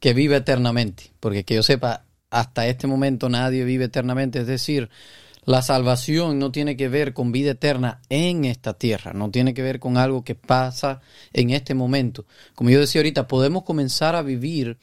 que 0.00 0.12
vive 0.12 0.36
eternamente, 0.36 1.12
porque 1.20 1.44
que 1.44 1.54
yo 1.54 1.62
sepa, 1.62 2.04
hasta 2.30 2.66
este 2.66 2.86
momento 2.86 3.28
nadie 3.28 3.64
vive 3.64 3.84
eternamente, 3.84 4.40
es 4.40 4.46
decir, 4.46 4.90
La 5.44 5.62
salvación 5.62 6.38
no 6.38 6.52
tiene 6.52 6.76
que 6.76 6.88
ver 6.88 7.14
con 7.14 7.32
vida 7.32 7.52
eterna 7.52 8.00
en 8.10 8.44
esta 8.44 8.74
tierra, 8.74 9.12
no 9.12 9.30
tiene 9.30 9.54
que 9.54 9.62
ver 9.62 9.80
con 9.80 9.96
algo 9.96 10.22
que 10.22 10.34
pasa 10.34 11.00
en 11.32 11.50
este 11.50 11.74
momento. 11.74 12.26
Como 12.54 12.70
yo 12.70 12.80
decía 12.80 13.00
ahorita, 13.00 13.26
podemos 13.26 13.62
comenzar 13.64 14.16
a 14.16 14.22
vivir 14.22 14.78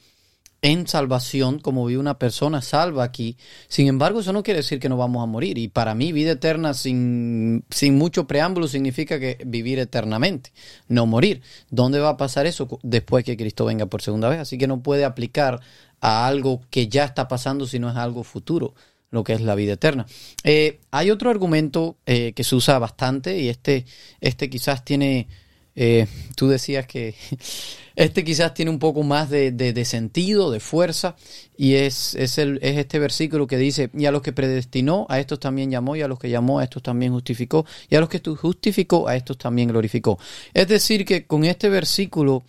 en 0.60 0.88
salvación 0.88 1.60
como 1.60 1.86
vive 1.86 2.00
una 2.00 2.18
persona 2.18 2.60
salva 2.62 3.04
aquí. 3.04 3.36
Sin 3.68 3.86
embargo, 3.86 4.20
eso 4.20 4.32
no 4.32 4.42
quiere 4.42 4.58
decir 4.58 4.80
que 4.80 4.88
no 4.88 4.96
vamos 4.96 5.22
a 5.22 5.26
morir. 5.26 5.58
Y 5.58 5.68
para 5.68 5.94
mí, 5.94 6.12
vida 6.12 6.32
eterna 6.32 6.74
sin, 6.74 7.64
sin 7.70 7.96
mucho 7.96 8.26
preámbulo 8.26 8.66
significa 8.66 9.20
que 9.20 9.38
vivir 9.46 9.78
eternamente, 9.78 10.52
no 10.88 11.06
morir. 11.06 11.42
¿Dónde 11.70 12.00
va 12.00 12.10
a 12.10 12.16
pasar 12.16 12.46
eso? 12.46 12.80
Después 12.82 13.24
que 13.24 13.36
Cristo 13.36 13.64
venga 13.66 13.86
por 13.86 14.02
segunda 14.02 14.28
vez. 14.28 14.40
Así 14.40 14.58
que 14.58 14.66
no 14.66 14.82
puede 14.82 15.04
aplicar 15.04 15.60
a 16.00 16.26
algo 16.26 16.62
que 16.70 16.88
ya 16.88 17.04
está 17.04 17.28
pasando, 17.28 17.66
sino 17.66 17.88
es 17.88 17.96
algo 17.96 18.24
futuro 18.24 18.74
lo 19.10 19.24
que 19.24 19.32
es 19.32 19.40
la 19.40 19.54
vida 19.54 19.74
eterna. 19.74 20.06
Eh, 20.44 20.80
hay 20.90 21.10
otro 21.10 21.30
argumento 21.30 21.96
eh, 22.06 22.32
que 22.34 22.44
se 22.44 22.54
usa 22.54 22.78
bastante 22.78 23.38
y 23.38 23.48
este, 23.48 23.86
este 24.20 24.50
quizás 24.50 24.84
tiene, 24.84 25.28
eh, 25.74 26.06
tú 26.36 26.48
decías 26.48 26.86
que 26.86 27.14
este 27.96 28.22
quizás 28.22 28.52
tiene 28.52 28.70
un 28.70 28.78
poco 28.78 29.02
más 29.02 29.30
de, 29.30 29.50
de, 29.52 29.84
sentido, 29.84 30.50
de 30.50 30.60
fuerza, 30.60 31.16
y 31.56 31.74
es, 31.74 32.14
es, 32.14 32.38
el, 32.38 32.58
es 32.62 32.76
este 32.76 32.98
versículo 32.98 33.46
que 33.46 33.56
dice, 33.56 33.90
y 33.94 34.04
a 34.04 34.12
los 34.12 34.22
que 34.22 34.32
predestinó, 34.32 35.06
a 35.08 35.18
estos 35.18 35.40
también 35.40 35.70
llamó, 35.70 35.96
y 35.96 36.02
a 36.02 36.08
los 36.08 36.18
que 36.18 36.30
llamó, 36.30 36.58
a 36.58 36.64
estos 36.64 36.82
también 36.82 37.12
justificó, 37.12 37.64
y 37.88 37.96
a 37.96 38.00
los 38.00 38.08
que 38.08 38.20
justificó, 38.20 39.08
a 39.08 39.16
estos 39.16 39.38
también 39.38 39.68
glorificó. 39.68 40.18
Es 40.54 40.68
decir, 40.68 41.04
que 41.04 41.26
con 41.26 41.44
este 41.44 41.68
versículo 41.68 42.44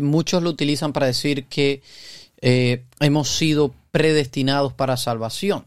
muchos 0.00 0.42
lo 0.42 0.48
utilizan 0.48 0.90
para 0.94 1.04
decir 1.04 1.44
que 1.44 1.82
hemos 2.40 3.28
sido 3.28 3.74
predestinados 3.90 4.72
para 4.72 4.96
salvación. 4.96 5.66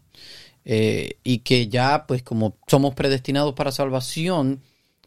Eh, 0.65 1.17
y 1.23 1.39
que 1.39 1.67
ya, 1.67 2.05
pues 2.07 2.23
como 2.23 2.55
somos 2.67 2.93
predestinados 2.93 3.53
para 3.53 3.71
salvación, 3.71 4.61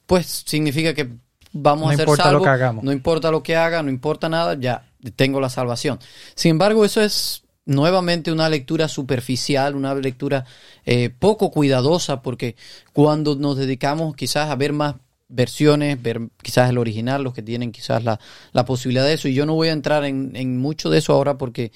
pues 0.07 0.45
significa 0.47 0.93
que 0.93 1.09
vamos 1.53 1.93
a 1.93 1.97
ser 1.97 2.09
salvos. 2.09 2.47
No 2.83 2.93
importa 2.93 3.31
lo 3.31 3.43
que 3.43 3.57
haga, 3.57 3.83
no 3.83 3.91
importa 3.91 4.29
nada, 4.29 4.55
ya 4.59 4.85
tengo 5.17 5.41
la 5.41 5.49
salvación. 5.49 5.99
Sin 6.35 6.53
embargo, 6.53 6.85
eso 6.85 7.01
es 7.01 7.43
nuevamente 7.65 8.31
una 8.31 8.49
lectura 8.49 8.89
superficial, 8.89 9.75
una 9.75 9.95
lectura 9.95 10.45
eh, 10.85 11.11
poco 11.11 11.51
cuidadosa, 11.51 12.23
porque 12.23 12.57
cuando 12.93 13.35
nos 13.35 13.57
dedicamos 13.57 14.15
quizás 14.15 14.51
a 14.51 14.57
ver 14.57 14.73
más 14.73 14.95
versiones, 15.29 16.01
ver 16.01 16.21
quizás 16.43 16.71
el 16.71 16.79
original, 16.79 17.23
los 17.23 17.35
que 17.35 17.43
tienen 17.43 17.73
quizás 17.73 18.05
la, 18.05 18.21
la 18.53 18.65
posibilidad 18.65 19.05
de 19.05 19.15
eso. 19.15 19.29
Y 19.29 19.35
yo 19.35 19.47
no 19.47 19.55
voy 19.55 19.69
a 19.69 19.73
entrar 19.73 20.05
en, 20.05 20.33
en, 20.35 20.59
mucho 20.59 20.91
de 20.91 20.99
eso 20.99 21.13
ahora 21.13 21.37
porque 21.39 21.73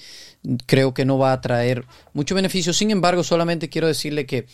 creo 0.66 0.95
que 0.95 1.04
no 1.04 1.19
va 1.19 1.33
a 1.33 1.40
traer 1.40 1.85
mucho 2.12 2.35
beneficio. 2.35 2.73
Sin 2.73 2.90
embargo, 2.90 3.25
solamente 3.25 3.69
quiero 3.69 3.87
decirle 3.87 4.26
que 4.26 4.47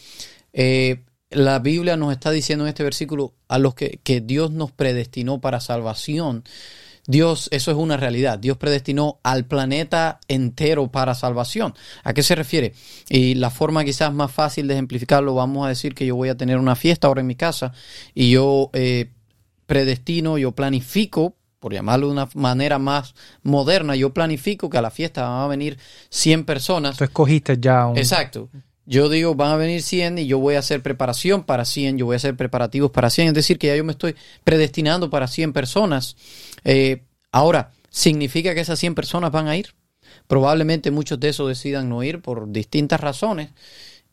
eh, 0.53 1.03
la 1.31 1.59
Biblia 1.59 1.97
nos 1.97 2.13
está 2.13 2.31
diciendo 2.31 2.65
en 2.65 2.69
este 2.69 2.85
versículo 2.85 3.35
a 3.49 3.59
los 3.59 3.75
que, 3.75 4.01
que 4.03 4.21
Dios 4.21 4.51
nos 4.51 4.73
predestinó 4.73 5.41
para 5.41 5.61
salvación. 5.61 6.45
Dios, 7.07 7.49
eso 7.53 7.71
es 7.71 7.77
una 7.77 7.97
realidad. 7.97 8.39
Dios 8.39 8.57
predestinó 8.57 9.21
al 9.23 9.47
planeta 9.47 10.19
entero 10.29 10.91
para 10.91 11.15
salvación. 11.15 11.75
¿A 12.03 12.13
qué 12.15 12.23
se 12.23 12.35
refiere? 12.35 12.75
Y 13.09 13.35
la 13.35 13.51
forma 13.51 13.85
quizás 13.85 14.13
más 14.13 14.33
fácil 14.33 14.67
de 14.67 14.75
ejemplificarlo, 14.75 15.35
vamos 15.35 15.65
a 15.67 15.69
decir 15.69 15.95
que 15.95 16.07
yo 16.07 16.17
voy 16.17 16.29
a 16.29 16.37
tener 16.37 16.59
una 16.59 16.75
fiesta 16.75 17.07
ahora 17.07 17.21
en 17.21 17.27
mi 17.27 17.37
casa 17.37 17.73
y 18.15 18.31
yo 18.31 18.71
eh, 18.73 19.13
predestino, 19.67 20.39
yo 20.39 20.53
planifico, 20.53 21.37
por 21.61 21.73
llamarlo 21.73 22.09
de 22.09 22.13
una 22.13 22.29
manera 22.35 22.79
más 22.79 23.15
moderna, 23.43 23.97
yo 23.97 24.13
planifico 24.13 24.69
que 24.69 24.79
a 24.79 24.83
la 24.83 24.91
fiesta 24.91 25.29
van 25.29 25.43
a 25.43 25.47
venir 25.49 25.79
100 26.11 26.45
personas. 26.45 26.97
Tú 26.97 27.05
escogiste 27.05 27.59
ya 27.59 27.87
un... 27.87 27.97
Exacto. 27.97 28.49
Yo 28.87 29.09
digo, 29.09 29.35
van 29.35 29.51
a 29.51 29.57
venir 29.57 29.83
100 29.83 30.19
y 30.19 30.27
yo 30.27 30.39
voy 30.39 30.55
a 30.55 30.61
hacer 30.61 30.81
preparación 30.81 31.43
para 31.43 31.65
100, 31.65 31.99
yo 31.99 32.07
voy 32.07 32.15
a 32.15 32.17
hacer 32.17 32.37
preparativos 32.37 32.93
para 32.93 33.11
100, 33.11 33.29
es 33.29 33.35
decir, 33.35 33.59
que 33.59 33.67
ya 33.67 33.77
yo 33.77 33.83
me 33.83 33.93
estoy 33.93 34.15
predestinando 34.45 35.11
para 35.11 35.27
100 35.27 35.53
personas. 35.53 36.17
Eh, 36.65 37.03
ahora, 37.33 37.73
¿significa 37.91 38.55
que 38.55 38.61
esas 38.61 38.79
100 38.79 38.95
personas 38.95 39.33
van 39.33 39.49
a 39.49 39.57
ir? 39.57 39.75
Probablemente 40.29 40.93
muchos 40.93 41.19
de 41.19 41.31
esos 41.31 41.49
decidan 41.49 41.89
no 41.89 42.03
ir 42.05 42.21
por 42.21 42.51
distintas 42.51 43.01
razones, 43.01 43.51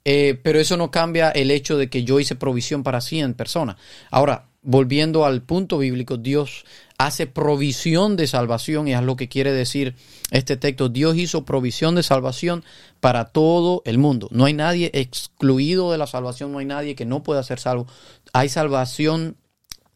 eh, 0.05 0.39
pero 0.43 0.59
eso 0.59 0.75
no 0.75 0.89
cambia 0.89 1.29
el 1.29 1.51
hecho 1.51 1.77
de 1.77 1.89
que 1.89 2.03
yo 2.03 2.19
hice 2.19 2.35
provisión 2.35 2.81
para 2.81 2.99
100 2.99 3.35
personas. 3.35 3.77
Ahora, 4.09 4.49
volviendo 4.63 5.25
al 5.25 5.41
punto 5.43 5.77
bíblico, 5.77 6.17
Dios 6.17 6.65
hace 6.97 7.27
provisión 7.27 8.15
de 8.15 8.27
salvación 8.27 8.87
y 8.87 8.93
es 8.93 9.01
lo 9.01 9.15
que 9.15 9.27
quiere 9.27 9.51
decir 9.51 9.95
este 10.31 10.57
texto. 10.57 10.89
Dios 10.89 11.17
hizo 11.17 11.45
provisión 11.45 11.95
de 11.95 12.03
salvación 12.03 12.63
para 12.99 13.25
todo 13.25 13.81
el 13.85 13.97
mundo. 13.97 14.29
No 14.31 14.45
hay 14.45 14.53
nadie 14.53 14.89
excluido 14.93 15.91
de 15.91 15.97
la 15.97 16.07
salvación, 16.07 16.51
no 16.51 16.59
hay 16.59 16.65
nadie 16.65 16.95
que 16.95 17.05
no 17.05 17.23
pueda 17.23 17.43
ser 17.43 17.59
salvo. 17.59 17.87
Hay 18.31 18.49
salvación 18.49 19.35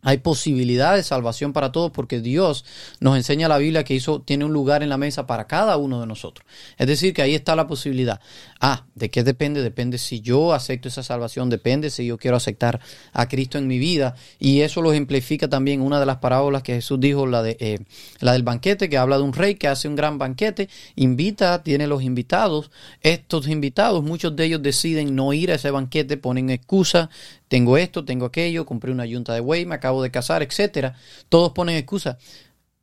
hay 0.04 0.20
posibilidad 0.20 0.96
de 0.96 1.04
salvación 1.04 1.54
para 1.54 1.72
todos 1.72 1.92
porque 1.92 2.22
Dios 2.22 2.66
nos 3.00 3.18
enseña 3.18 3.48
la 3.48 3.58
Biblia 3.58 3.84
que 3.84 3.96
hizo, 3.96 4.22
tiene 4.22 4.46
un 4.46 4.54
lugar 4.54 4.84
en 4.84 4.89
la 4.89 4.98
mesa 4.98 5.27
para 5.27 5.48
cada 5.48 5.75
uno 5.77 6.00
de 6.00 6.08
nosotros. 6.08 6.48
Es 6.77 6.88
decir, 6.88 7.13
que 7.13 7.24
ahí 7.24 7.36
está 7.36 7.56
la 7.56 7.68
posibilidad. 7.68 8.22
Ah, 8.62 8.86
¿de 8.96 9.10
qué 9.10 9.24
depende? 9.24 9.62
Depende 9.62 9.98
si 9.98 10.22
yo 10.22 10.54
acepto 10.54 10.88
esa 10.88 11.04
salvación, 11.04 11.50
depende 11.50 11.89
si 11.89 12.06
yo 12.06 12.18
quiero 12.18 12.38
aceptar 12.38 12.80
a 13.12 13.27
Cristo 13.27 13.58
en 13.58 13.68
mi 13.68 13.80
vida. 13.80 14.16
Y 14.39 14.62
eso 14.62 14.82
lo 14.82 14.92
ejemplifica 14.92 15.50
también 15.50 15.82
una 15.82 16.00
de 16.00 16.06
las 16.06 16.18
parábolas 16.18 16.63
que 16.63 16.75
Jesús 16.75 17.00
dijo, 17.00 17.25
la, 17.25 17.42
de, 17.42 17.58
eh, 17.60 17.80
la 18.20 18.34
del 18.34 18.44
banquete, 18.44 18.89
que 18.89 18.98
habla 18.98 19.18
de 19.18 19.24
un 19.24 19.34
rey 19.34 19.56
que 19.56 19.68
hace 19.68 19.88
un 19.88 19.96
gran 19.96 20.18
banquete, 20.18 20.70
invita, 20.96 21.63
tiene 21.63 21.88
los 21.88 22.04
invitados. 22.04 22.72
Estos 23.01 23.48
invitados, 23.48 24.04
muchos 24.04 24.36
de 24.36 24.46
ellos 24.46 24.62
deciden 24.62 25.16
no 25.16 25.34
ir 25.34 25.51
a 25.51 25.56
ese 25.56 25.72
banquete, 25.72 26.18
ponen 26.18 26.50
excusa, 26.50 27.10
tengo 27.48 27.77
esto, 27.77 28.06
tengo 28.06 28.25
aquello, 28.25 28.66
compré 28.66 28.92
una 28.92 29.06
yunta 29.06 29.34
de 29.34 29.39
buey, 29.39 29.66
me 29.66 29.75
acabo 29.75 30.04
de 30.04 30.12
casar, 30.12 30.44
etcétera. 30.44 30.96
Todos 31.30 31.51
ponen 31.54 31.77
excusas. 31.77 32.18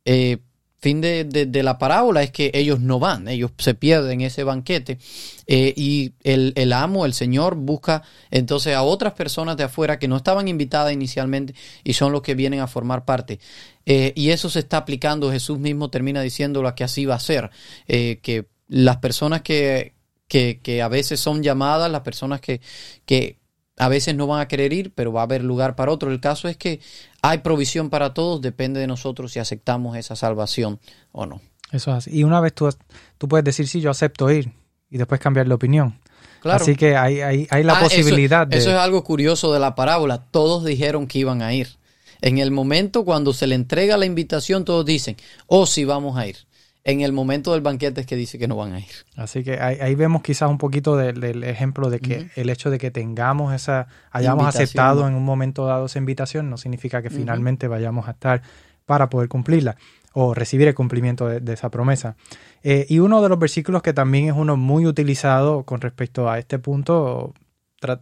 Eh, 0.05 0.37
fin 0.79 1.01
de, 1.01 1.63
la 1.63 1.79
parábola 1.79 2.21
es 2.21 2.29
que 2.29 2.51
ellos 2.53 2.79
no 2.79 2.99
van, 2.99 3.27
ellos 3.27 3.51
se 3.57 3.73
pierden 3.73 4.21
ese 4.21 4.43
banquete 4.43 4.99
eh, 5.47 5.73
y 5.75 6.13
el, 6.23 6.73
amo, 6.73 7.07
el 7.07 7.13
Señor, 7.13 7.55
busca 7.55 8.03
entonces 8.29 8.75
a 8.75 8.83
otras 8.83 9.13
personas 9.13 9.57
de 9.57 9.63
afuera 9.63 9.97
que 9.97 10.07
no 10.07 10.17
estaban 10.17 10.47
invitadas 10.47 10.93
inicialmente 10.93 11.55
y 11.83 11.93
son 11.93 12.11
los 12.11 12.21
que 12.21 12.35
vienen 12.35 12.59
a 12.59 12.67
formar 12.67 13.03
parte. 13.03 13.39
Eh, 13.87 14.13
y 14.15 14.29
eso 14.29 14.47
se 14.49 14.59
está 14.59 14.77
aplicando, 14.77 15.31
Jesús 15.31 15.57
mismo 15.57 15.89
termina 15.89 16.21
diciéndolo 16.21 16.73
que 16.75 16.83
así 16.83 17.05
va 17.05 17.15
a 17.15 17.19
ser, 17.19 17.49
que 17.87 18.45
las 18.67 18.97
personas 18.97 19.41
que, 19.41 19.95
que, 20.27 20.59
que, 20.61 20.83
a 20.83 20.87
veces 20.87 21.19
son 21.19 21.41
llamadas, 21.41 21.91
las 21.91 22.01
personas 22.01 22.41
que, 22.41 22.61
que 23.05 23.39
a 23.77 23.89
veces 23.89 24.15
no 24.15 24.27
van 24.27 24.41
a 24.41 24.47
querer 24.47 24.73
ir, 24.73 24.93
pero 24.93 25.11
va 25.11 25.21
a 25.21 25.23
haber 25.23 25.43
lugar 25.43 25.75
para 25.75 25.91
otro. 25.91 26.11
El 26.11 26.19
caso 26.19 26.47
es 26.47 26.57
que 26.57 26.79
hay 27.21 27.39
provisión 27.39 27.89
para 27.89 28.13
todos, 28.13 28.41
depende 28.41 28.79
de 28.79 28.87
nosotros 28.87 29.33
si 29.33 29.39
aceptamos 29.39 29.97
esa 29.97 30.15
salvación 30.15 30.79
o 31.11 31.25
no. 31.25 31.41
Eso 31.71 31.91
es 31.91 31.97
así. 31.97 32.11
Y 32.17 32.23
una 32.23 32.39
vez 32.39 32.53
tú, 32.53 32.69
tú 33.17 33.27
puedes 33.27 33.43
decir, 33.43 33.67
sí, 33.67 33.81
yo 33.81 33.89
acepto 33.89 34.31
ir, 34.31 34.51
y 34.89 34.97
después 34.97 35.19
cambiar 35.19 35.47
de 35.47 35.53
opinión. 35.53 35.99
Claro. 36.41 36.63
Así 36.63 36.75
que 36.75 36.95
hay, 36.95 37.21
hay, 37.21 37.47
hay 37.49 37.63
la 37.63 37.77
ah, 37.77 37.81
posibilidad 37.81 38.45
de... 38.45 38.57
Eso 38.57 38.69
es 38.69 38.77
algo 38.77 39.03
curioso 39.03 39.51
de 39.51 39.59
la 39.59 39.73
parábola. 39.73 40.23
Todos 40.29 40.63
dijeron 40.63 41.07
que 41.07 41.19
iban 41.19 41.41
a 41.41 41.53
ir. 41.53 41.77
En 42.21 42.37
el 42.37 42.51
momento 42.51 43.03
cuando 43.03 43.33
se 43.33 43.47
le 43.47 43.55
entrega 43.55 43.97
la 43.97 44.05
invitación, 44.05 44.63
todos 44.63 44.85
dicen, 44.85 45.17
oh, 45.47 45.65
sí, 45.65 45.85
vamos 45.85 46.17
a 46.17 46.27
ir 46.27 46.37
en 46.85 47.01
el 47.01 47.11
momento 47.11 47.51
del 47.53 47.61
banquete 47.61 48.01
es 48.01 48.07
que 48.07 48.15
dice 48.15 48.37
que 48.37 48.47
no 48.47 48.55
van 48.55 48.73
a 48.73 48.79
ir. 48.79 48.85
Así 49.15 49.43
que 49.43 49.59
ahí, 49.59 49.95
vemos 49.95 50.21
quizás 50.21 50.49
un 50.49 50.59
poquito 50.59 50.95
del, 50.95 51.43
ejemplo 51.43 51.89
de 51.89 51.99
que 51.99 52.29
el 52.35 52.49
hecho 52.51 52.69
de 52.69 52.77
que 52.77 52.91
tengamos 52.91 53.53
esa, 53.55 53.87
hayamos 54.11 54.47
aceptado 54.47 55.07
en 55.07 55.15
un 55.15 55.25
momento 55.25 55.65
dado 55.65 55.87
esa 55.87 55.97
invitación, 55.97 56.49
no 56.51 56.57
significa 56.57 57.01
que 57.01 57.09
finalmente 57.09 57.67
vayamos 57.67 58.07
a 58.07 58.11
estar 58.11 58.43
para 58.85 59.09
poder 59.09 59.29
cumplirla 59.29 59.77
o 60.13 60.35
recibir 60.35 60.67
el 60.67 60.75
cumplimiento 60.75 61.27
de, 61.27 61.53
esa 61.53 61.69
promesa. 61.71 62.17
Eh, 62.61 62.85
y 62.87 62.99
uno 62.99 63.21
de 63.23 63.29
los 63.29 63.39
versículos 63.39 63.81
que 63.81 63.91
también 63.91 64.27
es 64.27 64.33
uno 64.33 64.55
muy 64.55 64.85
utilizado 64.85 65.63
con 65.63 65.81
respecto 65.81 66.29
a 66.29 66.37
este 66.37 66.59
punto, 66.59 67.33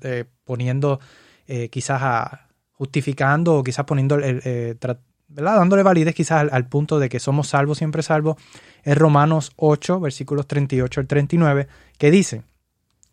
eh, 0.01 0.25
poniendo 0.43 0.99
eh, 1.47 1.69
quizás 1.69 2.01
a, 2.01 2.49
justificando 2.73 3.55
o 3.55 3.63
quizás 3.63 3.85
poniendo 3.85 4.15
el, 4.15 4.77
dándole 5.27 5.83
validez 5.83 6.15
quizás 6.15 6.51
al, 6.51 6.67
punto 6.67 6.99
de 6.99 7.09
que 7.09 7.19
somos 7.19 7.47
salvos, 7.47 7.77
siempre 7.77 8.03
salvos, 8.03 8.37
es 8.83 8.97
Romanos 8.97 9.51
8, 9.55 9.99
versículos 9.99 10.47
38 10.47 11.01
al 11.01 11.07
39, 11.07 11.67
que 11.97 12.11
dice, 12.11 12.43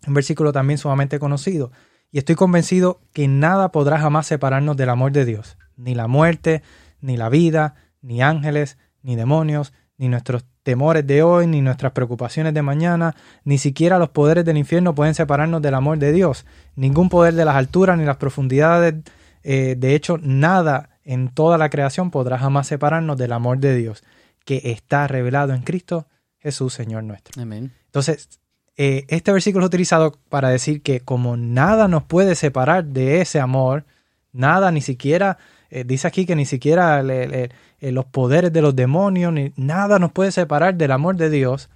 un 0.06 0.14
versículo 0.14 0.52
también 0.52 0.78
sumamente 0.78 1.18
conocido, 1.18 1.70
y 2.12 2.18
estoy 2.18 2.34
convencido 2.34 3.00
que 3.12 3.28
nada 3.28 3.70
podrá 3.70 3.98
jamás 3.98 4.26
separarnos 4.26 4.76
del 4.76 4.90
amor 4.90 5.12
de 5.12 5.24
Dios, 5.24 5.56
ni 5.76 5.94
la 5.94 6.08
muerte, 6.08 6.62
ni 7.00 7.16
la 7.16 7.28
vida, 7.28 7.74
ni 8.02 8.22
ángeles, 8.22 8.78
ni 9.02 9.16
demonios, 9.16 9.72
ni 9.96 10.08
nuestros 10.08 10.44
temores 10.62 11.06
de 11.06 11.22
hoy, 11.22 11.46
ni 11.46 11.60
nuestras 11.60 11.92
preocupaciones 11.92 12.54
de 12.54 12.62
mañana, 12.62 13.14
ni 13.44 13.58
siquiera 13.58 13.98
los 13.98 14.10
poderes 14.10 14.44
del 14.44 14.56
infierno 14.56 14.94
pueden 14.94 15.14
separarnos 15.14 15.62
del 15.62 15.74
amor 15.74 15.98
de 15.98 16.12
Dios. 16.12 16.46
Ningún 16.74 17.08
poder 17.08 17.34
de 17.34 17.44
las 17.44 17.56
alturas 17.56 17.98
ni 17.98 18.04
las 18.04 18.16
profundidades, 18.16 18.94
eh, 19.42 19.74
de 19.78 19.94
hecho, 19.94 20.18
nada 20.22 20.89
en 21.04 21.28
toda 21.28 21.58
la 21.58 21.70
creación 21.70 22.10
podrá 22.10 22.38
jamás 22.38 22.66
separarnos 22.66 23.16
del 23.16 23.32
amor 23.32 23.58
de 23.58 23.76
Dios 23.76 24.04
que 24.44 24.60
está 24.64 25.06
revelado 25.06 25.52
en 25.52 25.62
Cristo 25.62 26.06
Jesús, 26.38 26.72
Señor 26.74 27.04
nuestro. 27.04 27.40
Amén. 27.40 27.72
Entonces, 27.86 28.40
eh, 28.76 29.04
este 29.08 29.32
versículo 29.32 29.64
es 29.64 29.68
utilizado 29.68 30.18
para 30.28 30.48
decir 30.48 30.82
que 30.82 31.00
como 31.00 31.36
nada 31.36 31.86
nos 31.86 32.04
puede 32.04 32.34
separar 32.34 32.84
de 32.86 33.20
ese 33.20 33.40
amor, 33.40 33.84
nada, 34.32 34.72
ni 34.72 34.80
siquiera, 34.80 35.38
eh, 35.68 35.84
dice 35.84 36.08
aquí 36.08 36.24
que 36.24 36.36
ni 36.36 36.46
siquiera 36.46 37.02
los 37.02 38.04
poderes 38.06 38.52
de 38.52 38.62
los 38.62 38.74
demonios, 38.74 39.32
ni 39.32 39.52
nada 39.56 39.98
nos 39.98 40.12
puede 40.12 40.32
separar 40.32 40.76
del 40.76 40.92
amor 40.92 41.16
de 41.16 41.28
Dios, 41.28 41.68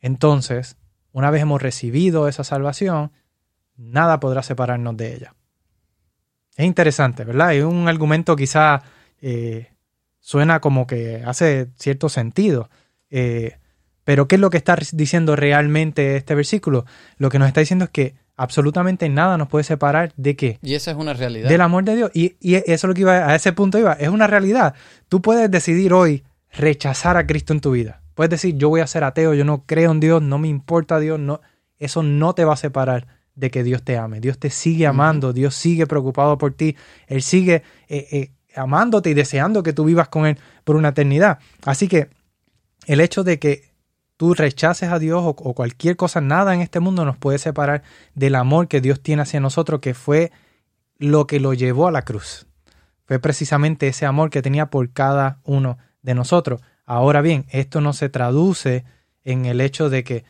entonces, 0.00 0.76
una 1.12 1.30
vez 1.30 1.42
hemos 1.42 1.62
recibido 1.62 2.28
esa 2.28 2.44
salvación, 2.44 3.12
nada 3.76 4.20
podrá 4.20 4.42
separarnos 4.42 4.96
de 4.96 5.14
ella. 5.14 5.34
Es 6.58 6.66
interesante, 6.66 7.22
¿verdad? 7.22 7.54
Es 7.54 7.62
un 7.62 7.86
argumento 7.86 8.34
quizá 8.34 8.82
eh, 9.22 9.68
suena 10.18 10.60
como 10.60 10.88
que 10.88 11.22
hace 11.24 11.68
cierto 11.76 12.08
sentido. 12.08 12.68
Eh, 13.10 13.58
pero 14.02 14.26
¿qué 14.26 14.34
es 14.34 14.40
lo 14.40 14.50
que 14.50 14.56
está 14.56 14.76
diciendo 14.92 15.36
realmente 15.36 16.16
este 16.16 16.34
versículo? 16.34 16.84
Lo 17.16 17.30
que 17.30 17.38
nos 17.38 17.46
está 17.46 17.60
diciendo 17.60 17.84
es 17.84 17.90
que 17.92 18.16
absolutamente 18.36 19.08
nada 19.08 19.38
nos 19.38 19.46
puede 19.46 19.62
separar 19.62 20.12
de 20.16 20.34
qué. 20.34 20.58
Y 20.60 20.74
esa 20.74 20.90
es 20.90 20.96
una 20.96 21.14
realidad. 21.14 21.48
Del 21.48 21.60
amor 21.60 21.84
de 21.84 21.94
Dios. 21.94 22.10
Y, 22.12 22.34
y 22.40 22.56
eso 22.56 22.64
es 22.66 22.84
lo 22.84 22.94
que 22.94 23.02
iba, 23.02 23.30
a 23.30 23.36
ese 23.36 23.52
punto 23.52 23.78
iba. 23.78 23.92
Es 23.92 24.08
una 24.08 24.26
realidad. 24.26 24.74
Tú 25.08 25.22
puedes 25.22 25.48
decidir 25.52 25.92
hoy 25.92 26.24
rechazar 26.50 27.16
a 27.16 27.24
Cristo 27.24 27.52
en 27.52 27.60
tu 27.60 27.70
vida. 27.70 28.02
Puedes 28.14 28.30
decir, 28.30 28.56
yo 28.56 28.68
voy 28.68 28.80
a 28.80 28.88
ser 28.88 29.04
ateo, 29.04 29.32
yo 29.32 29.44
no 29.44 29.62
creo 29.64 29.92
en 29.92 30.00
Dios, 30.00 30.22
no 30.22 30.38
me 30.38 30.48
importa 30.48 30.98
Dios, 30.98 31.20
no, 31.20 31.40
eso 31.78 32.02
no 32.02 32.34
te 32.34 32.44
va 32.44 32.54
a 32.54 32.56
separar 32.56 33.17
de 33.38 33.50
que 33.52 33.62
Dios 33.62 33.84
te 33.84 33.96
ame. 33.96 34.20
Dios 34.20 34.38
te 34.38 34.50
sigue 34.50 34.86
amando, 34.86 35.32
Dios 35.32 35.54
sigue 35.54 35.86
preocupado 35.86 36.38
por 36.38 36.52
ti, 36.54 36.76
Él 37.06 37.22
sigue 37.22 37.62
eh, 37.88 38.08
eh, 38.10 38.30
amándote 38.56 39.10
y 39.10 39.14
deseando 39.14 39.62
que 39.62 39.72
tú 39.72 39.84
vivas 39.84 40.08
con 40.08 40.26
Él 40.26 40.38
por 40.64 40.74
una 40.74 40.88
eternidad. 40.88 41.38
Así 41.64 41.86
que 41.86 42.10
el 42.86 43.00
hecho 43.00 43.22
de 43.22 43.38
que 43.38 43.70
tú 44.16 44.34
rechaces 44.34 44.90
a 44.90 44.98
Dios 44.98 45.22
o, 45.22 45.28
o, 45.28 45.54
cualquier 45.54 45.96
cosa, 45.96 46.20
nada 46.20 46.52
en 46.52 46.60
este 46.60 46.80
mundo 46.80 47.04
nos 47.04 47.16
puede 47.16 47.38
separar 47.38 47.84
del 48.14 48.34
amor 48.34 48.66
que 48.66 48.80
Dios 48.80 49.00
tiene 49.00 49.22
hacia 49.22 49.38
nosotros, 49.38 49.80
que 49.80 49.94
fue 49.94 50.32
lo 50.98 51.28
que 51.28 51.38
lo 51.38 51.54
llevó 51.54 51.86
a 51.86 51.92
la 51.92 52.02
cruz. 52.02 52.46
Fue 53.04 53.20
precisamente 53.20 53.86
ese 53.86 54.04
amor 54.04 54.30
que 54.30 54.42
tenía 54.42 54.66
por 54.66 54.90
cada 54.92 55.38
uno 55.44 55.78
de 56.02 56.14
nosotros. 56.14 56.60
Ahora 56.84 57.20
bien, 57.20 57.46
esto 57.50 57.80
no 57.80 57.92
se 57.92 58.08
traduce 58.08 58.84
en 59.22 59.46
el 59.46 59.60
hecho 59.60 59.90
de 59.90 60.02
que 60.02 60.24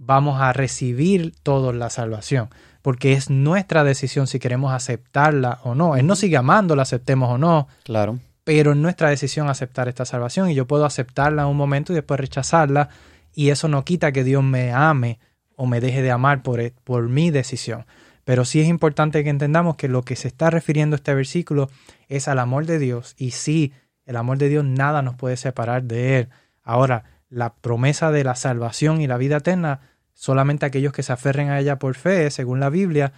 vamos 0.00 0.40
a 0.40 0.52
recibir 0.54 1.34
todos 1.42 1.74
la 1.74 1.90
salvación, 1.90 2.48
porque 2.80 3.12
es 3.12 3.28
nuestra 3.28 3.84
decisión 3.84 4.26
si 4.26 4.38
queremos 4.38 4.72
aceptarla 4.72 5.60
o 5.62 5.74
no. 5.74 5.94
Él 5.94 6.06
no 6.06 6.16
sigue 6.16 6.38
amando, 6.38 6.74
la 6.74 6.82
aceptemos 6.82 7.28
o 7.30 7.38
no. 7.38 7.68
Claro. 7.84 8.18
Pero 8.42 8.72
es 8.72 8.78
nuestra 8.78 9.10
decisión 9.10 9.50
aceptar 9.50 9.88
esta 9.88 10.06
salvación 10.06 10.50
y 10.50 10.54
yo 10.54 10.66
puedo 10.66 10.86
aceptarla 10.86 11.42
en 11.42 11.48
un 11.48 11.56
momento 11.56 11.92
y 11.92 11.96
después 11.96 12.18
rechazarla 12.18 12.88
y 13.34 13.50
eso 13.50 13.68
no 13.68 13.84
quita 13.84 14.10
que 14.10 14.24
Dios 14.24 14.42
me 14.42 14.72
ame 14.72 15.20
o 15.54 15.66
me 15.66 15.80
deje 15.80 16.00
de 16.00 16.10
amar 16.10 16.42
por, 16.42 16.72
por 16.82 17.08
mi 17.10 17.30
decisión. 17.30 17.84
Pero 18.24 18.46
sí 18.46 18.60
es 18.60 18.68
importante 18.68 19.22
que 19.22 19.30
entendamos 19.30 19.76
que 19.76 19.88
lo 19.88 20.02
que 20.02 20.16
se 20.16 20.28
está 20.28 20.48
refiriendo 20.48 20.96
este 20.96 21.14
versículo 21.14 21.68
es 22.08 22.26
al 22.26 22.38
amor 22.38 22.64
de 22.64 22.78
Dios 22.78 23.14
y 23.18 23.32
sí 23.32 23.74
el 24.06 24.16
amor 24.16 24.38
de 24.38 24.48
Dios 24.48 24.64
nada 24.64 25.02
nos 25.02 25.16
puede 25.16 25.36
separar 25.36 25.82
de 25.82 26.18
Él. 26.18 26.28
Ahora, 26.62 27.04
la 27.28 27.54
promesa 27.54 28.10
de 28.10 28.24
la 28.24 28.34
salvación 28.34 29.00
y 29.00 29.06
la 29.06 29.18
vida 29.18 29.36
eterna, 29.36 29.80
solamente 30.20 30.66
aquellos 30.66 30.92
que 30.92 31.02
se 31.02 31.14
aferren 31.14 31.48
a 31.48 31.58
ella 31.58 31.78
por 31.78 31.94
fe, 31.94 32.30
según 32.30 32.60
la 32.60 32.68
Biblia, 32.68 33.14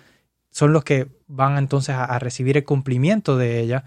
son 0.53 0.73
los 0.73 0.85
que 0.85 1.09
van 1.27 1.59
entonces 1.59 1.97
a, 1.97 2.17
recibir 2.21 2.57
el 2.57 2.65
cumplimiento 2.65 3.37
de 3.37 3.59
ella. 3.59 3.83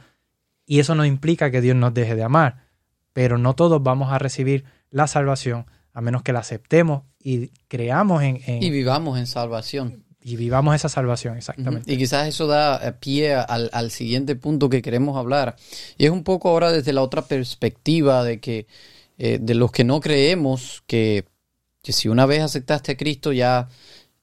Y 0.65 0.79
eso 0.79 0.95
no 0.95 1.05
implica 1.05 1.49
que 1.49 1.61
Dios 1.61 1.77
nos 1.77 1.93
deje 1.93 2.15
de 2.15 2.23
amar. 2.23 2.65
Pero 3.13 3.37
no 3.37 3.55
todos 3.55 3.81
vamos 3.81 4.11
a 4.11 4.19
recibir 4.19 4.65
la 4.89 5.07
salvación 5.07 5.65
a 5.93 6.01
menos 6.01 6.23
que 6.23 6.33
la 6.33 6.39
aceptemos 6.39 7.03
y 7.17 7.51
creamos 7.69 8.21
en... 8.21 8.41
y 8.45 8.69
vivamos 8.69 9.17
en 9.17 9.27
salvación 9.27 10.03
y 10.21 10.35
vivamos 10.35 10.75
esa 10.75 10.89
salvación, 10.89 11.37
exactamente. 11.37 11.93
Y 11.93 11.97
quizás 11.97 12.27
eso 12.27 12.47
da 12.47 12.85
eh, 12.85 12.91
pie 12.91 13.33
al, 13.35 13.91
siguiente 13.91 14.35
punto 14.35 14.69
que 14.69 14.81
queremos 14.81 15.15
hablar. 15.15 15.55
Y 15.97 16.03
es 16.03 16.11
un 16.11 16.25
poco 16.25 16.49
ahora 16.49 16.73
desde 16.73 16.91
la 16.91 17.01
otra 17.01 17.21
perspectiva 17.21 18.25
de 18.25 18.41
que 18.41 18.67
eh, 19.17 19.37
de 19.39 19.55
los 19.55 19.71
que 19.71 19.85
no 19.85 20.01
creemos 20.01 20.83
que, 20.87 21.23
si 21.93 22.07
una 22.07 22.25
vez 22.25 22.41
aceptaste 22.41 22.93
a 22.93 22.97
Cristo 22.97 23.31
ya 23.33 23.67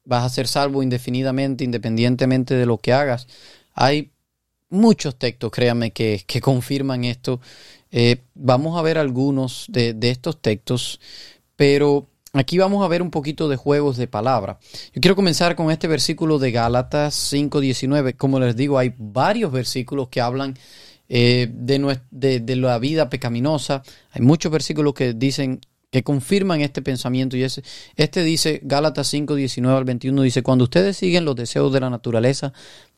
vas 0.05 0.25
a 0.25 0.29
ser 0.29 0.49
salvo 0.49 0.83
indefinidamente, 0.83 1.65
independientemente 1.65 2.55
de 2.55 2.67
lo 2.67 2.79
que 2.79 2.93
hagas. 2.93 3.27
Hay 3.75 4.11
muchos 4.69 5.17
textos, 5.19 5.51
créanme, 5.51 5.93
que, 5.93 6.25
que 6.27 6.41
confirman 6.41 7.05
esto. 7.05 7.41
Eh, 7.91 8.23
vamos 8.35 8.79
a 8.79 8.83
ver 8.83 8.99
algunos 8.99 9.67
de, 9.69 9.95
de 9.95 10.11
estos 10.11 10.41
textos, 10.41 11.01
pero 11.57 12.09
Aquí 12.35 12.57
vamos 12.57 12.83
a 12.83 12.89
ver 12.89 13.03
un 13.03 13.11
poquito 13.11 13.47
de 13.47 13.57
juegos 13.57 13.99
de 13.99 14.07
palabra. 14.07 14.59
Yo 14.95 15.03
quiero 15.03 15.15
comenzar 15.15 15.55
con 15.55 15.71
este 15.71 15.87
versículo 15.87 16.39
de 16.39 16.51
Gálatas 16.51 17.31
5.19. 17.31 18.17
Como 18.17 18.41
les 18.41 18.57
digo, 18.57 18.79
hay 18.79 18.95
varios 18.97 19.53
versículos 19.53 20.09
que 20.09 20.23
hablan 20.23 20.57
eh, 21.11 21.51
de, 21.53 21.99
de, 22.11 22.57
la 22.57 22.79
vida 22.79 23.11
pecaminosa. 23.11 23.83
Hay 24.13 24.23
muchos 24.23 24.51
versículos 24.51 24.95
que 24.95 25.13
dicen 25.13 25.61
que 25.93 26.03
confirman 26.03 26.63
este 26.63 26.83
pensamiento. 26.83 27.37
Y 27.37 27.45
ese, 27.45 27.63
este 27.97 28.25
dice, 28.25 28.61
Gálatas 28.65 29.09
5, 29.09 29.35
19 29.35 29.79
al 29.79 29.85
21, 29.85 30.23
dice, 30.23 30.43
cuando 30.43 30.65
ustedes 30.65 30.97
siguen 30.97 31.27
los 31.27 31.37
deseos 31.37 31.73
de 31.73 31.81
la 31.81 31.91
naturaleza 31.91 32.53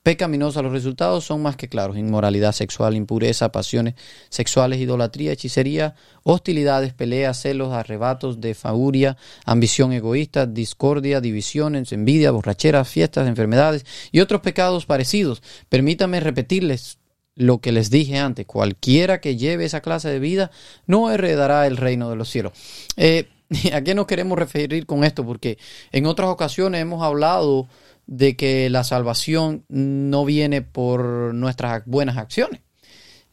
pecaminosa, 0.04 0.62
los 0.62 0.70
resultados 0.70 1.24
son 1.24 1.42
más 1.42 1.56
que 1.56 1.68
claros. 1.68 1.96
Inmoralidad 1.98 2.52
sexual, 2.52 2.94
impureza, 2.94 3.50
pasiones 3.50 3.94
sexuales, 4.28 4.78
idolatría, 4.78 5.32
hechicería, 5.32 5.96
hostilidades, 6.22 6.92
peleas, 6.92 7.42
celos, 7.42 7.72
arrebatos 7.72 8.40
de 8.40 8.54
fauria, 8.54 9.16
ambición 9.44 9.92
egoísta, 9.92 10.46
discordia, 10.46 11.20
divisiones, 11.20 11.90
envidia, 11.92 12.30
borracheras, 12.30 12.88
fiestas, 12.88 13.26
enfermedades 13.26 13.84
y 14.12 14.20
otros 14.20 14.40
pecados 14.40 14.86
parecidos. 14.86 15.42
Permítanme 15.68 16.20
repetirles 16.20 16.98
lo 17.36 17.60
que 17.60 17.72
les 17.72 17.90
dije 17.90 18.18
antes, 18.18 18.46
cualquiera 18.46 19.20
que 19.20 19.36
lleve 19.36 19.64
esa 19.64 19.80
clase 19.80 20.08
de 20.08 20.20
vida 20.20 20.50
no 20.86 21.10
heredará 21.10 21.66
el 21.66 21.76
reino 21.76 22.10
de 22.10 22.16
los 22.16 22.28
cielos. 22.30 22.52
Eh, 22.96 23.28
¿A 23.72 23.82
qué 23.82 23.94
nos 23.94 24.06
queremos 24.06 24.38
referir 24.38 24.86
con 24.86 25.04
esto? 25.04 25.24
Porque 25.24 25.58
en 25.92 26.06
otras 26.06 26.28
ocasiones 26.28 26.80
hemos 26.80 27.02
hablado 27.02 27.68
de 28.06 28.36
que 28.36 28.68
la 28.70 28.84
salvación 28.84 29.64
no 29.68 30.24
viene 30.24 30.62
por 30.62 31.34
nuestras 31.34 31.84
buenas 31.86 32.16
acciones. 32.16 32.60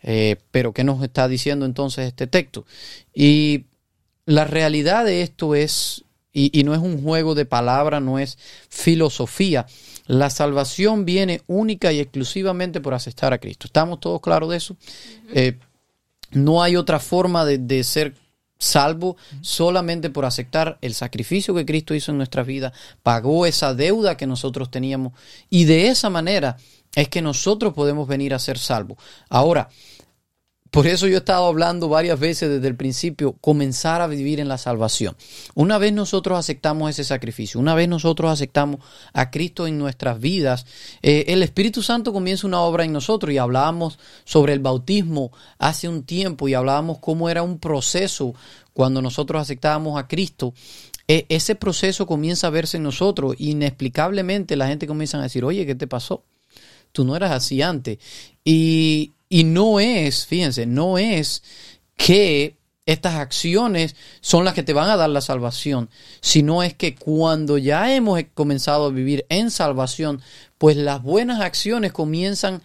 Eh, 0.03 0.37
pero 0.49 0.73
¿qué 0.73 0.83
nos 0.83 1.03
está 1.03 1.27
diciendo 1.27 1.65
entonces 1.65 2.07
este 2.07 2.25
texto? 2.25 2.65
Y 3.13 3.65
la 4.25 4.45
realidad 4.45 5.05
de 5.05 5.21
esto 5.21 5.53
es, 5.53 6.05
y, 6.33 6.57
y 6.57 6.63
no 6.63 6.73
es 6.73 6.79
un 6.79 7.03
juego 7.03 7.35
de 7.35 7.45
palabras, 7.45 8.01
no 8.01 8.17
es 8.17 8.37
filosofía, 8.69 9.67
la 10.11 10.29
salvación 10.29 11.05
viene 11.05 11.41
única 11.47 11.93
y 11.93 12.01
exclusivamente 12.01 12.81
por 12.81 12.93
aceptar 12.93 13.31
a 13.31 13.37
Cristo. 13.37 13.67
¿Estamos 13.67 14.01
todos 14.01 14.19
claros 14.19 14.49
de 14.49 14.57
eso? 14.57 14.75
Eh, 15.33 15.57
no 16.31 16.61
hay 16.61 16.75
otra 16.75 16.99
forma 16.99 17.45
de, 17.45 17.83
ser 17.85 18.15
salvo 18.57 19.15
solamente 19.39 20.09
por 20.09 20.25
aceptar 20.25 20.77
el 20.81 20.95
sacrificio 20.95 21.55
que 21.55 21.65
Cristo 21.65 21.95
hizo 21.95 22.11
en 22.11 22.17
nuestra 22.17 22.43
vida, 22.43 22.73
pagó 23.03 23.45
esa 23.45 23.73
deuda 23.73 24.17
que 24.17 24.27
nosotros 24.27 24.69
teníamos 24.69 25.13
y 25.49 25.63
de 25.63 25.87
esa 25.87 26.09
manera 26.09 26.57
es 26.93 27.07
que 27.07 27.21
nosotros 27.21 27.73
podemos 27.73 28.05
venir 28.05 28.33
a 28.33 28.39
ser 28.39 28.57
salvos. 28.57 28.97
Ahora, 29.29 29.69
por 30.71 30.87
eso 30.87 31.05
yo 31.05 31.15
he 31.15 31.17
estado 31.17 31.45
hablando 31.47 31.89
varias 31.89 32.17
veces 32.17 32.49
desde 32.49 32.67
el 32.69 32.77
principio, 32.77 33.33
comenzar 33.33 33.99
a 33.99 34.07
vivir 34.07 34.39
en 34.39 34.47
la 34.47 34.57
salvación. 34.57 35.17
Una 35.53 35.77
vez 35.77 35.91
nosotros 35.91 36.39
aceptamos 36.39 36.89
ese 36.89 37.03
sacrificio, 37.03 37.59
una 37.59 37.75
vez 37.75 37.89
nosotros 37.89 38.31
aceptamos 38.31 38.79
a 39.11 39.31
Cristo 39.31 39.67
en 39.67 39.77
nuestras 39.77 40.21
vidas, 40.21 40.65
eh, 41.01 41.25
el 41.27 41.43
Espíritu 41.43 41.83
Santo 41.83 42.13
comienza 42.13 42.47
una 42.47 42.61
obra 42.61 42.85
en 42.85 42.93
nosotros 42.93 43.33
y 43.33 43.37
hablábamos 43.37 43.99
sobre 44.23 44.53
el 44.53 44.59
bautismo 44.59 45.33
hace 45.59 45.89
un 45.89 46.03
tiempo 46.03 46.47
y 46.47 46.53
hablábamos 46.53 46.99
cómo 46.99 47.29
era 47.29 47.43
un 47.43 47.59
proceso 47.59 48.33
cuando 48.71 49.01
nosotros 49.01 49.41
aceptábamos 49.41 49.99
a 49.99 50.07
Cristo. 50.07 50.53
E, 51.05 51.25
ese 51.27 51.55
proceso 51.55 52.07
comienza 52.07 52.47
a 52.47 52.49
verse 52.51 52.77
en 52.77 52.83
nosotros. 52.83 53.35
Inexplicablemente 53.37 54.55
la 54.55 54.67
gente 54.67 54.87
comienza 54.87 55.17
a 55.17 55.23
decir, 55.23 55.43
oye, 55.43 55.65
¿qué 55.65 55.75
te 55.75 55.87
pasó? 55.87 56.23
Tú 56.93 57.03
no 57.03 57.17
eras 57.17 57.31
así 57.31 57.61
antes. 57.61 57.97
Y, 58.45 59.11
y 59.31 59.45
no 59.45 59.79
es, 59.79 60.25
fíjense, 60.25 60.65
no 60.65 60.97
es 60.97 61.41
que 61.95 62.57
estas 62.85 63.15
acciones 63.15 63.95
son 64.19 64.43
las 64.43 64.53
que 64.53 64.61
te 64.61 64.73
van 64.73 64.89
a 64.89 64.97
dar 64.97 65.09
la 65.09 65.21
salvación, 65.21 65.89
sino 66.19 66.63
es 66.63 66.73
que 66.73 66.95
cuando 66.95 67.57
ya 67.57 67.95
hemos 67.95 68.21
comenzado 68.33 68.87
a 68.87 68.89
vivir 68.89 69.25
en 69.29 69.49
salvación, 69.49 70.21
pues 70.57 70.75
las 70.75 71.01
buenas 71.01 71.39
acciones 71.39 71.93
comienzan 71.93 72.55
a 72.55 72.61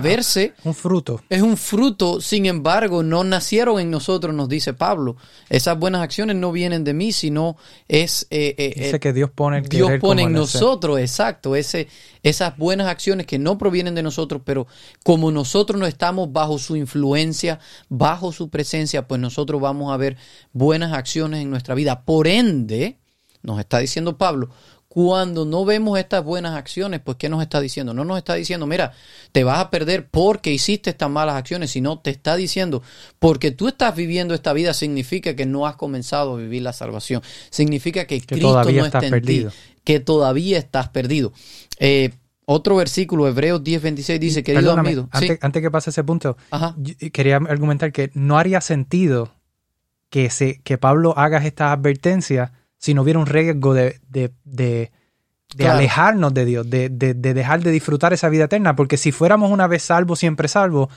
verse. 0.00 0.54
Un 0.64 0.74
fruto. 0.74 1.20
Es 1.28 1.42
un 1.42 1.56
fruto, 1.56 2.20
sin 2.20 2.46
embargo, 2.46 3.02
no 3.02 3.24
nacieron 3.24 3.80
en 3.80 3.90
nosotros, 3.90 4.34
nos 4.34 4.48
dice 4.48 4.72
Pablo. 4.72 5.16
Esas 5.48 5.78
buenas 5.78 6.02
acciones 6.02 6.36
no 6.36 6.52
vienen 6.52 6.84
de 6.84 6.94
mí, 6.94 7.12
sino 7.12 7.56
es... 7.88 8.26
Eh, 8.30 8.54
eh, 8.58 8.74
dice 8.76 9.00
que 9.00 9.12
Dios 9.12 9.30
pone 9.30 9.58
el 9.58 9.68
Dios 9.68 9.90
pone 10.00 10.22
en 10.22 10.32
nosotros, 10.32 10.98
exacto. 11.00 11.56
Ese, 11.56 11.88
esas 12.22 12.56
buenas 12.56 12.86
acciones 12.86 13.26
que 13.26 13.38
no 13.38 13.58
provienen 13.58 13.94
de 13.94 14.02
nosotros, 14.02 14.42
pero 14.44 14.66
como 15.04 15.30
nosotros 15.30 15.78
no 15.78 15.86
estamos 15.86 16.32
bajo 16.32 16.58
su 16.58 16.76
influencia, 16.76 17.58
bajo 17.88 18.32
su 18.32 18.48
presencia, 18.50 19.08
pues 19.08 19.20
nosotros 19.20 19.60
vamos 19.60 19.92
a 19.92 19.96
ver 19.96 20.16
buenas 20.52 20.92
acciones 20.92 21.42
en 21.42 21.50
nuestra 21.50 21.74
vida. 21.74 22.04
Por 22.04 22.28
ende, 22.28 22.98
nos 23.42 23.58
está 23.58 23.78
diciendo 23.78 24.16
Pablo, 24.16 24.50
cuando 24.92 25.46
no 25.46 25.64
vemos 25.64 25.98
estas 25.98 26.22
buenas 26.22 26.54
acciones, 26.54 27.00
pues 27.02 27.16
¿qué 27.16 27.30
nos 27.30 27.40
está 27.40 27.62
diciendo? 27.62 27.94
No 27.94 28.04
nos 28.04 28.18
está 28.18 28.34
diciendo, 28.34 28.66
mira, 28.66 28.92
te 29.32 29.42
vas 29.42 29.58
a 29.58 29.70
perder 29.70 30.10
porque 30.10 30.52
hiciste 30.52 30.90
estas 30.90 31.08
malas 31.08 31.36
acciones, 31.36 31.70
sino 31.70 31.98
te 32.00 32.10
está 32.10 32.36
diciendo, 32.36 32.82
porque 33.18 33.52
tú 33.52 33.68
estás 33.68 33.96
viviendo 33.96 34.34
esta 34.34 34.52
vida 34.52 34.74
significa 34.74 35.34
que 35.34 35.46
no 35.46 35.66
has 35.66 35.76
comenzado 35.76 36.34
a 36.34 36.36
vivir 36.36 36.60
la 36.60 36.74
salvación. 36.74 37.22
Significa 37.48 38.06
que, 38.06 38.20
Cristo 38.20 38.52
no 38.52 38.84
está 38.84 38.98
en 38.98 39.10
perdido. 39.10 39.50
ti, 39.50 39.56
que 39.82 39.98
todavía 39.98 40.58
estás 40.58 40.90
perdido. 40.90 41.32
Eh, 41.78 42.10
otro 42.44 42.76
versículo, 42.76 43.26
Hebreos 43.26 43.64
10, 43.64 43.80
26, 43.80 44.20
dice, 44.20 44.42
querido 44.42 44.72
amigo, 44.72 45.08
antes, 45.10 45.30
sí, 45.30 45.38
antes 45.40 45.62
que 45.62 45.70
pase 45.70 45.88
ese 45.88 46.04
punto, 46.04 46.36
yo 46.76 46.94
quería 47.14 47.36
argumentar 47.36 47.92
que 47.92 48.10
no 48.12 48.36
haría 48.36 48.60
sentido 48.60 49.32
que, 50.10 50.28
se, 50.28 50.60
que 50.60 50.76
Pablo 50.76 51.14
haga 51.16 51.38
estas 51.38 51.72
advertencias 51.72 52.50
si 52.82 52.94
no 52.94 53.02
hubiera 53.02 53.20
un 53.20 53.26
riesgo 53.26 53.74
de, 53.74 54.00
de, 54.08 54.32
de- 54.44 54.90
de 55.54 55.64
Claro. 55.64 55.78
alejarnos 55.78 56.32
de 56.34 56.44
Dios, 56.46 56.68
de, 56.68 56.88
de- 56.88 57.14
de 57.14 57.34
dejar 57.34 57.62
de 57.62 57.70
disfrutar 57.70 58.12
esa 58.12 58.28
vida 58.28 58.44
eterna, 58.44 58.74
porque 58.74 58.96
si 58.96 59.12
fuéramos 59.12 59.50
una 59.52 59.66
vez 59.68 59.82
salvos, 59.82 60.18
siempre 60.18 60.48
salvos, 60.48 60.88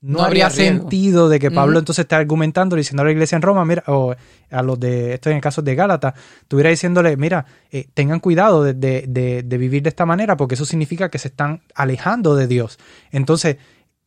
no, 0.00 0.18
No 0.18 0.24
habría 0.24 0.48
riesgo. 0.48 0.80
sentido 0.82 1.28
de 1.28 1.38
que 1.40 1.50
Pablo 1.50 1.78
entonces 1.78 2.04
esté 2.04 2.14
argumentando, 2.14 2.76
diciendo 2.76 3.02
a 3.02 3.06
la 3.06 3.10
iglesia 3.12 3.36
en 3.36 3.42
Roma, 3.42 3.64
mira, 3.64 3.82
o 3.88 4.14
a 4.50 4.62
los 4.62 4.78
de, 4.78 5.14
esto 5.14 5.30
en 5.30 5.36
el 5.36 5.42
caso 5.42 5.62
de 5.62 5.74
Gálatas, 5.74 6.14
estuviera 6.42 6.70
diciéndole, 6.70 7.16
mira, 7.16 7.44
eh, 7.72 7.88
tengan 7.92 8.20
cuidado 8.20 8.62
de, 8.62 8.74
de- 8.74 9.04
de- 9.08 9.42
de 9.42 9.58
vivir 9.58 9.82
de 9.82 9.88
esta 9.88 10.06
manera, 10.06 10.36
porque 10.36 10.54
eso 10.54 10.64
significa 10.64 11.08
que 11.10 11.18
se 11.18 11.28
están 11.28 11.62
alejando 11.74 12.36
de 12.36 12.46
Dios. 12.46 12.78
Entonces, 13.10 13.56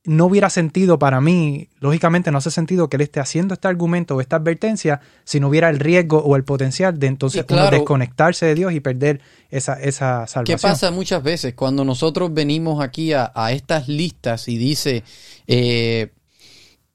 no 0.06 0.26
hubiera 0.28 0.50
sentido 0.50 0.98
para 1.00 1.20
mí, 1.20 1.68
lógicamente 1.80 2.32
no 2.32 2.38
hace 2.38 2.50
sentido 2.50 2.88
que 2.90 2.96
él 2.96 3.02
esté 3.02 3.20
haciendo 3.20 3.54
este 3.54 3.68
argumento 3.68 4.16
o 4.16 4.22
esta 4.22 4.38
advertencia 4.38 5.02
si 5.26 5.42
no 5.42 5.50
hubiera 5.50 5.70
el 5.70 5.80
riesgo 5.80 6.20
o 6.20 6.38
el 6.38 6.46
potencial 6.46 6.98
de 6.98 7.08
entonces 7.08 7.42
Y 7.42 7.46
claro- 7.46 7.68
uno 7.68 7.72
desconectarse 7.78 8.46
de 8.46 8.56
Dios 8.56 8.72
y 8.74 8.80
perder 8.80 9.20
esa, 9.50 9.74
esa 9.74 10.22
¿Qué 10.26 10.32
salvación. 10.32 10.60
pasa 10.62 10.92
muchas 10.92 11.22
veces 11.24 11.54
cuando 11.56 11.84
nosotros 11.84 12.34
venimos 12.34 12.82
aquí 12.82 13.12
a, 13.12 13.32
a 13.36 13.52
estas 13.52 13.90
listas 13.90 14.48
y 14.48 14.58
dice 14.58 15.04
eh, 15.46 16.12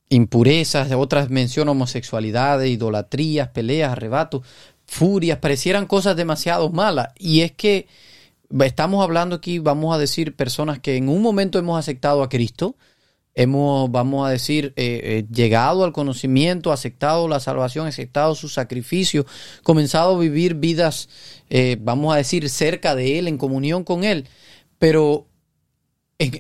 impurezas, 0.08 0.90
otras 0.92 1.30
mencionan 1.30 1.72
homosexualidades, 1.72 2.70
idolatrías, 2.70 3.48
peleas, 3.48 3.92
arrebatos, 3.92 4.42
furias, 4.86 5.38
parecieran 5.38 5.86
cosas 5.86 6.16
demasiado 6.16 6.70
malas? 6.70 7.08
Y 7.18 7.40
es 7.42 7.52
que 7.52 7.86
estamos 8.60 9.02
hablando 9.02 9.36
aquí, 9.36 9.58
vamos 9.58 9.94
a 9.94 9.98
decir, 9.98 10.34
personas 10.36 10.78
que 10.80 10.96
en 10.96 11.08
un 11.08 11.22
momento 11.22 11.58
hemos 11.58 11.78
aceptado 11.78 12.22
a 12.22 12.28
Cristo, 12.28 12.76
hemos, 13.34 13.90
vamos 13.90 14.26
a 14.26 14.30
decir, 14.30 14.72
eh, 14.76 15.00
eh, 15.04 15.26
llegado 15.32 15.84
al 15.84 15.92
conocimiento, 15.92 16.72
aceptado 16.72 17.28
la 17.28 17.40
salvación, 17.40 17.86
aceptado 17.86 18.34
su 18.34 18.48
sacrificio, 18.48 19.26
comenzado 19.62 20.16
a 20.16 20.18
vivir 20.20 20.54
vidas, 20.54 21.08
eh, 21.50 21.76
vamos 21.80 22.12
a 22.14 22.18
decir, 22.18 22.48
cerca 22.50 22.94
de 22.94 23.18
Él, 23.18 23.28
en 23.28 23.38
comunión 23.38 23.84
con 23.84 24.04
Él. 24.04 24.28
Pero, 24.78 25.28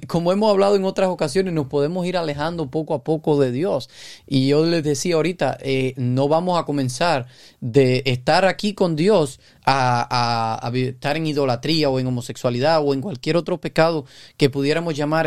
como 0.06 0.30
hemos 0.30 0.48
hablado 0.50 0.76
en 0.76 0.84
otras 0.84 1.08
ocasiones, 1.08 1.52
nos 1.52 1.66
podemos 1.66 2.06
ir 2.06 2.16
alejando 2.16 2.70
poco 2.70 2.94
a 2.94 3.02
poco 3.02 3.40
de 3.40 3.50
Dios. 3.50 3.90
Y 4.28 4.46
yo 4.46 4.64
les 4.64 4.84
decía 4.84 5.16
ahorita, 5.16 5.58
eh, 5.60 5.94
no 5.96 6.28
vamos 6.28 6.56
a 6.60 6.64
comenzar 6.64 7.26
de 7.60 8.02
estar 8.06 8.44
aquí 8.44 8.74
con 8.74 8.94
Dios 8.94 9.40
a, 9.64 10.60
a- 10.64 10.70
estar 10.76 11.16
en 11.16 11.26
idolatría 11.26 11.88
o 11.90 11.98
en 11.98 12.06
homosexualidad 12.06 12.80
o 12.84 12.94
en 12.94 13.00
cualquier 13.00 13.36
otro 13.36 13.60
pecado 13.60 14.04
que 14.36 14.50
pudiéramos 14.50 14.94
llamar 14.94 15.26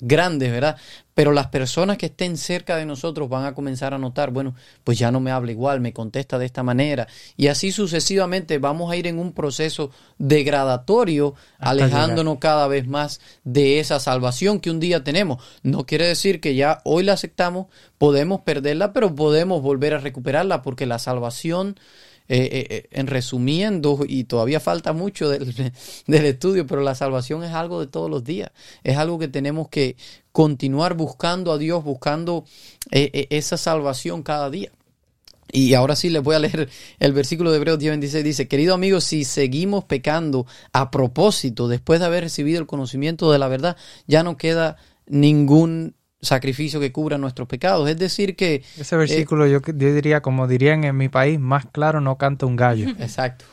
grandes, 0.00 0.52
¿verdad? 0.52 0.76
Pero 1.14 1.32
las 1.32 1.48
personas 1.48 1.98
que 1.98 2.06
estén 2.06 2.36
cerca 2.36 2.76
de 2.76 2.86
nosotros 2.86 3.28
van 3.28 3.44
a 3.44 3.54
comenzar 3.54 3.92
a 3.92 3.98
notar, 3.98 4.30
bueno, 4.30 4.54
pues 4.84 4.98
ya 4.98 5.10
no 5.10 5.18
me 5.18 5.32
habla 5.32 5.50
igual, 5.50 5.80
me 5.80 5.92
contesta 5.92 6.38
de 6.38 6.46
esta 6.46 6.62
manera. 6.62 7.08
Y 7.36 7.48
así 7.48 7.72
sucesivamente 7.72 8.58
vamos 8.58 8.92
a 8.92 8.96
ir 8.96 9.08
en 9.08 9.18
un 9.18 9.32
proceso 9.32 9.90
degradatorio, 10.18 11.34
Hasta 11.58 11.70
alejándonos 11.70 12.38
cada 12.38 12.68
vez 12.68 12.86
más 12.86 13.20
de 13.42 13.80
esa 13.80 13.98
salvación 13.98 14.60
que 14.60 14.70
un 14.70 14.78
día 14.78 15.02
tenemos. 15.02 15.42
No 15.62 15.86
quiere 15.86 16.06
decir 16.06 16.40
que 16.40 16.54
ya 16.54 16.80
hoy 16.84 17.02
la 17.02 17.14
aceptamos, 17.14 17.66
podemos 17.98 18.42
perderla, 18.42 18.92
pero 18.92 19.14
podemos 19.14 19.60
volver 19.60 19.94
a 19.94 19.98
recuperarla 19.98 20.62
porque 20.62 20.86
la 20.86 21.00
salvación 21.00 21.74
eh, 22.28 22.48
eh, 22.52 22.66
eh, 22.70 22.88
en 22.90 23.06
resumiendo, 23.06 24.00
y 24.06 24.24
todavía 24.24 24.60
falta 24.60 24.92
mucho 24.92 25.28
del, 25.28 25.72
del 26.06 26.24
estudio, 26.26 26.66
pero 26.66 26.82
la 26.82 26.94
salvación 26.94 27.42
es 27.42 27.52
algo 27.52 27.80
de 27.80 27.86
todos 27.86 28.10
los 28.10 28.24
días. 28.24 28.50
Es 28.84 28.96
algo 28.96 29.18
que 29.18 29.28
tenemos 29.28 29.68
que 29.68 29.96
continuar 30.38 30.94
buscando 30.94 31.50
a 31.50 31.58
Dios, 31.58 31.82
buscando 31.82 32.44
eh, 32.92 33.10
eh, 33.12 33.26
esa 33.30 33.56
salvación 33.56 34.22
cada 34.22 34.50
día. 34.50 34.70
Y 35.50 35.74
ahora 35.74 35.96
sí 35.96 36.10
les 36.10 36.22
voy 36.22 36.36
a 36.36 36.38
leer 36.38 36.68
el 37.00 37.12
versículo 37.12 37.50
de 37.50 37.56
Hebreos 37.56 37.80
10:26. 37.80 38.22
Dice, 38.22 38.46
querido 38.46 38.72
amigo, 38.72 39.00
si 39.00 39.24
seguimos 39.24 39.82
pecando 39.82 40.46
a 40.72 40.92
propósito, 40.92 41.66
después 41.66 41.98
de 41.98 42.06
haber 42.06 42.22
recibido 42.22 42.60
el 42.60 42.66
conocimiento 42.66 43.32
de 43.32 43.40
la 43.40 43.48
verdad, 43.48 43.76
ya 44.06 44.22
no 44.22 44.36
queda 44.36 44.76
ningún 45.06 45.96
sacrificio 46.20 46.80
que 46.80 46.92
cubra 46.92 47.18
nuestros 47.18 47.48
pecados. 47.48 47.88
Es 47.88 47.98
decir, 47.98 48.36
que... 48.36 48.64
Ese 48.76 48.96
versículo 48.96 49.46
yo, 49.46 49.60
yo 49.60 49.94
diría, 49.94 50.20
como 50.20 50.46
dirían 50.46 50.84
en 50.84 50.96
mi 50.96 51.08
país, 51.08 51.38
más 51.38 51.66
claro 51.66 52.00
no 52.00 52.18
canta 52.18 52.46
un 52.46 52.56
gallo. 52.56 52.88
Exacto. 52.98 53.44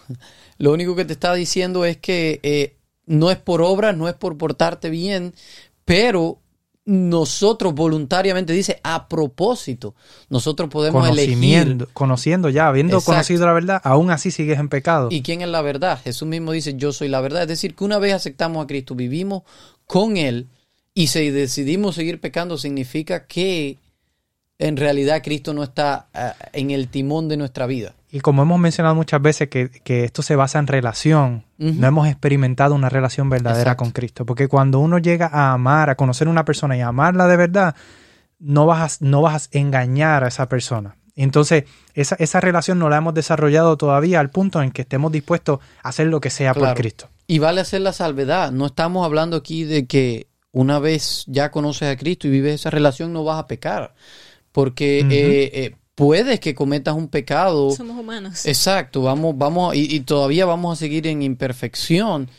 Lo 0.58 0.72
único 0.74 0.96
que 0.96 1.06
te 1.06 1.14
está 1.14 1.34
diciendo 1.34 1.86
es 1.86 1.98
que 1.98 2.40
eh, 2.44 2.78
no 3.06 3.32
es 3.32 3.38
por 3.38 3.62
obra, 3.62 3.94
no 3.94 4.08
es 4.08 4.16
por 4.16 4.38
portarte 4.38 4.90
bien, 4.90 5.34
pero 5.84 6.40
nosotros 6.86 7.74
voluntariamente, 7.74 8.54
dice, 8.54 8.80
a 8.84 9.08
propósito, 9.08 9.96
nosotros 10.30 10.70
podemos 10.70 11.08
elegir. 11.10 11.88
Conociendo 11.94 12.50
ya, 12.50 12.68
habiendo 12.68 12.98
Exacto. 12.98 13.12
conocido 13.12 13.46
la 13.46 13.54
verdad, 13.54 13.82
aún 13.84 14.12
así 14.12 14.30
sigues 14.30 14.60
en 14.60 14.70
pecado. 14.70 15.10
¿Y 15.12 15.24
quién 15.24 15.42
es 15.42 15.50
la 15.50 15.62
verdad? 15.62 16.00
Jesús 16.04 16.28
mismo 16.28 16.52
dice, 16.52 16.76
yo 16.76 16.94
soy 16.94 17.10
la 17.10 17.22
verdad. 17.22 17.44
Es 17.44 17.48
decir, 17.48 17.76
que 17.76 17.84
una 17.84 17.98
vez 17.98 18.14
aceptamos 18.14 18.64
a 18.64 18.68
Cristo, 18.68 18.94
vivimos 18.94 19.44
con 19.88 20.18
Él 20.18 20.48
y 20.96 21.08
si 21.08 21.30
decidimos 21.30 21.96
seguir 21.96 22.22
pecando, 22.22 22.58
significa 22.58 23.28
que 23.28 23.78
en 24.58 24.78
realidad 24.78 25.22
Cristo 25.22 25.54
no 25.54 25.62
está 25.62 26.08
ah, 26.14 26.34
en 26.54 26.72
el 26.72 26.88
timón 26.88 27.28
de 27.28 27.36
nuestra 27.36 27.66
vida. 27.66 27.94
Y 28.10 28.22
como 28.22 28.44
hemos 28.44 28.58
mencionado 28.60 28.96
muchas 28.96 29.22
veces 29.22 29.50
que, 29.50 29.70
que 29.70 30.06
esto 30.06 30.22
se 30.22 30.38
basa 30.38 30.58
en 30.58 30.68
relación, 30.68 31.44
no 31.58 31.86
hemos 31.86 32.08
experimentado 32.08 32.74
una 32.74 32.88
relación 32.88 33.30
verdadera 33.30 33.72
Exacto. 33.72 33.84
con 33.84 33.92
Cristo. 33.92 34.26
Porque 34.26 34.48
cuando 34.48 34.80
uno 34.80 34.98
llega 34.98 35.28
a 35.28 35.52
amar, 35.52 35.90
a 35.90 35.96
conocer 35.96 36.28
a 36.28 36.32
una 36.32 36.46
persona 36.46 36.78
y 36.78 36.82
a 36.82 36.88
amarla 36.88 37.28
de 37.28 37.36
verdad, 37.36 37.76
no 38.40 38.66
vas 38.66 39.02
a, 39.02 39.06
no 39.06 39.22
vas 39.22 39.50
a 39.54 39.58
engañar 39.58 40.24
a 40.24 40.30
esa 40.30 40.48
persona. 40.48 40.96
Entonces, 41.18 41.66
esa, 41.94 42.16
esa 42.16 42.40
relación 42.40 42.80
no 42.80 42.88
la 42.88 42.98
hemos 42.98 43.14
desarrollado 43.14 43.76
todavía 43.76 44.22
al 44.22 44.30
punto 44.30 44.62
en 44.62 44.72
que 44.72 44.84
estemos 44.84 45.12
dispuestos 45.12 45.60
a 45.84 45.90
hacer 45.90 46.08
lo 46.08 46.22
que 46.22 46.30
sea 46.30 46.54
por. 46.54 46.74
Cristo. 46.74 47.10
Y 47.28 47.40
vale 47.40 47.60
hacer 47.60 47.82
la 47.82 47.92
salvedad. 47.92 48.54
No 48.54 48.68
estamos 48.68 49.06
hablando 49.06 49.36
aquí 49.36 49.66
de 49.66 49.88
que 49.88 50.28
una 50.56 50.80
vez 50.80 51.26
ya 51.28 51.52
conoces 51.52 51.90
a 51.90 51.98
Cristo 51.98 52.28
y 52.28 52.32
vives 52.32 52.56
esa 52.56 52.70
relación, 52.70 53.12
no 53.12 53.26
vas 53.26 53.40
a 53.40 53.48
pecar. 53.48 53.94
Porque 54.54 55.02
eh, 55.12 55.52
eh, 55.54 55.76
puedes 55.96 56.40
que 56.40 56.56
cometas 56.56 56.96
un 56.96 57.10
pecado. 57.10 57.72
Somos 57.72 58.00
humanos. 58.00 58.46
Exacto, 58.46 59.02
vamos, 59.02 59.38
vamos, 59.38 59.76
y, 59.76 59.94
y 59.94 60.00
todavía 60.00 60.46
vamos 60.46 60.78
a 60.78 60.80
seguir 60.80 61.08
en 61.08 61.22
imperfección, 61.24 62.30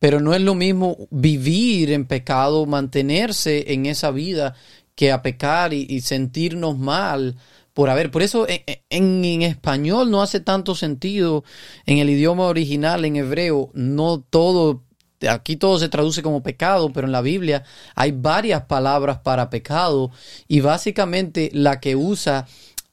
pero 0.00 0.18
no 0.20 0.34
es 0.34 0.40
lo 0.40 0.56
mismo 0.56 0.96
vivir 1.10 1.92
en 1.92 2.04
pecado, 2.06 2.66
mantenerse 2.66 3.72
en 3.72 3.86
esa 3.86 4.10
vida, 4.10 4.54
que 4.96 5.12
a 5.12 5.22
pecar 5.22 5.72
y, 5.72 5.86
y 5.88 6.00
sentirnos 6.00 6.76
mal 6.76 7.36
por 7.74 7.88
haber. 7.90 8.10
Por 8.10 8.22
eso 8.22 8.46
en, 8.48 8.60
en- 8.90 9.24
en 9.24 9.42
español 9.42 10.10
no 10.10 10.20
hace 10.20 10.40
tanto 10.40 10.74
sentido, 10.74 11.44
en 11.86 11.98
el 11.98 12.10
idioma 12.10 12.46
original, 12.46 13.04
en 13.04 13.14
hebreo, 13.16 13.70
no 13.74 14.20
todo, 14.20 14.82
aquí 15.28 15.56
todo 15.56 15.78
se 15.78 15.88
traduce 15.88 16.22
como 16.22 16.42
pecado, 16.42 16.92
pero 16.92 17.06
en 17.06 17.12
la 17.12 17.20
Biblia 17.20 17.64
hay 17.94 18.12
varias 18.12 18.62
palabras 18.62 19.18
para 19.18 19.50
pecado 19.50 20.10
y 20.48 20.60
básicamente 20.60 21.50
la 21.52 21.80
que 21.80 21.96
usa 21.96 22.46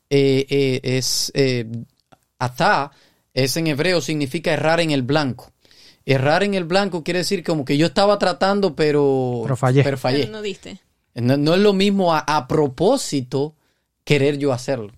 eh, 0.09 0.45
eh, 0.49 0.79
es 0.83 1.31
eh, 1.35 1.65
atá, 2.39 2.91
es 3.33 3.55
en 3.57 3.67
hebreo, 3.67 4.01
significa 4.01 4.51
errar 4.51 4.79
en 4.79 4.91
el 4.91 5.03
blanco. 5.03 5.51
Errar 6.05 6.43
en 6.43 6.55
el 6.55 6.63
blanco 6.63 7.03
quiere 7.03 7.19
decir 7.19 7.43
como 7.43 7.65
que 7.65 7.77
yo 7.77 7.85
estaba 7.85 8.17
tratando, 8.17 8.75
pero, 8.75 9.41
Pero 9.43 9.55
fallé. 9.55 9.83
pero 9.83 9.97
fallé. 9.97 10.19
Pero 10.21 10.31
no 10.31 10.41
diste. 10.41 10.79
No, 11.13 11.37
no 11.37 11.53
es 11.53 11.59
lo 11.61 11.73
mismo 11.73 12.13
a, 12.13 12.19
a 12.19 12.47
propósito 12.47 13.55
querer 14.03 14.37
yo 14.37 14.51
hacerlo. 14.53 14.93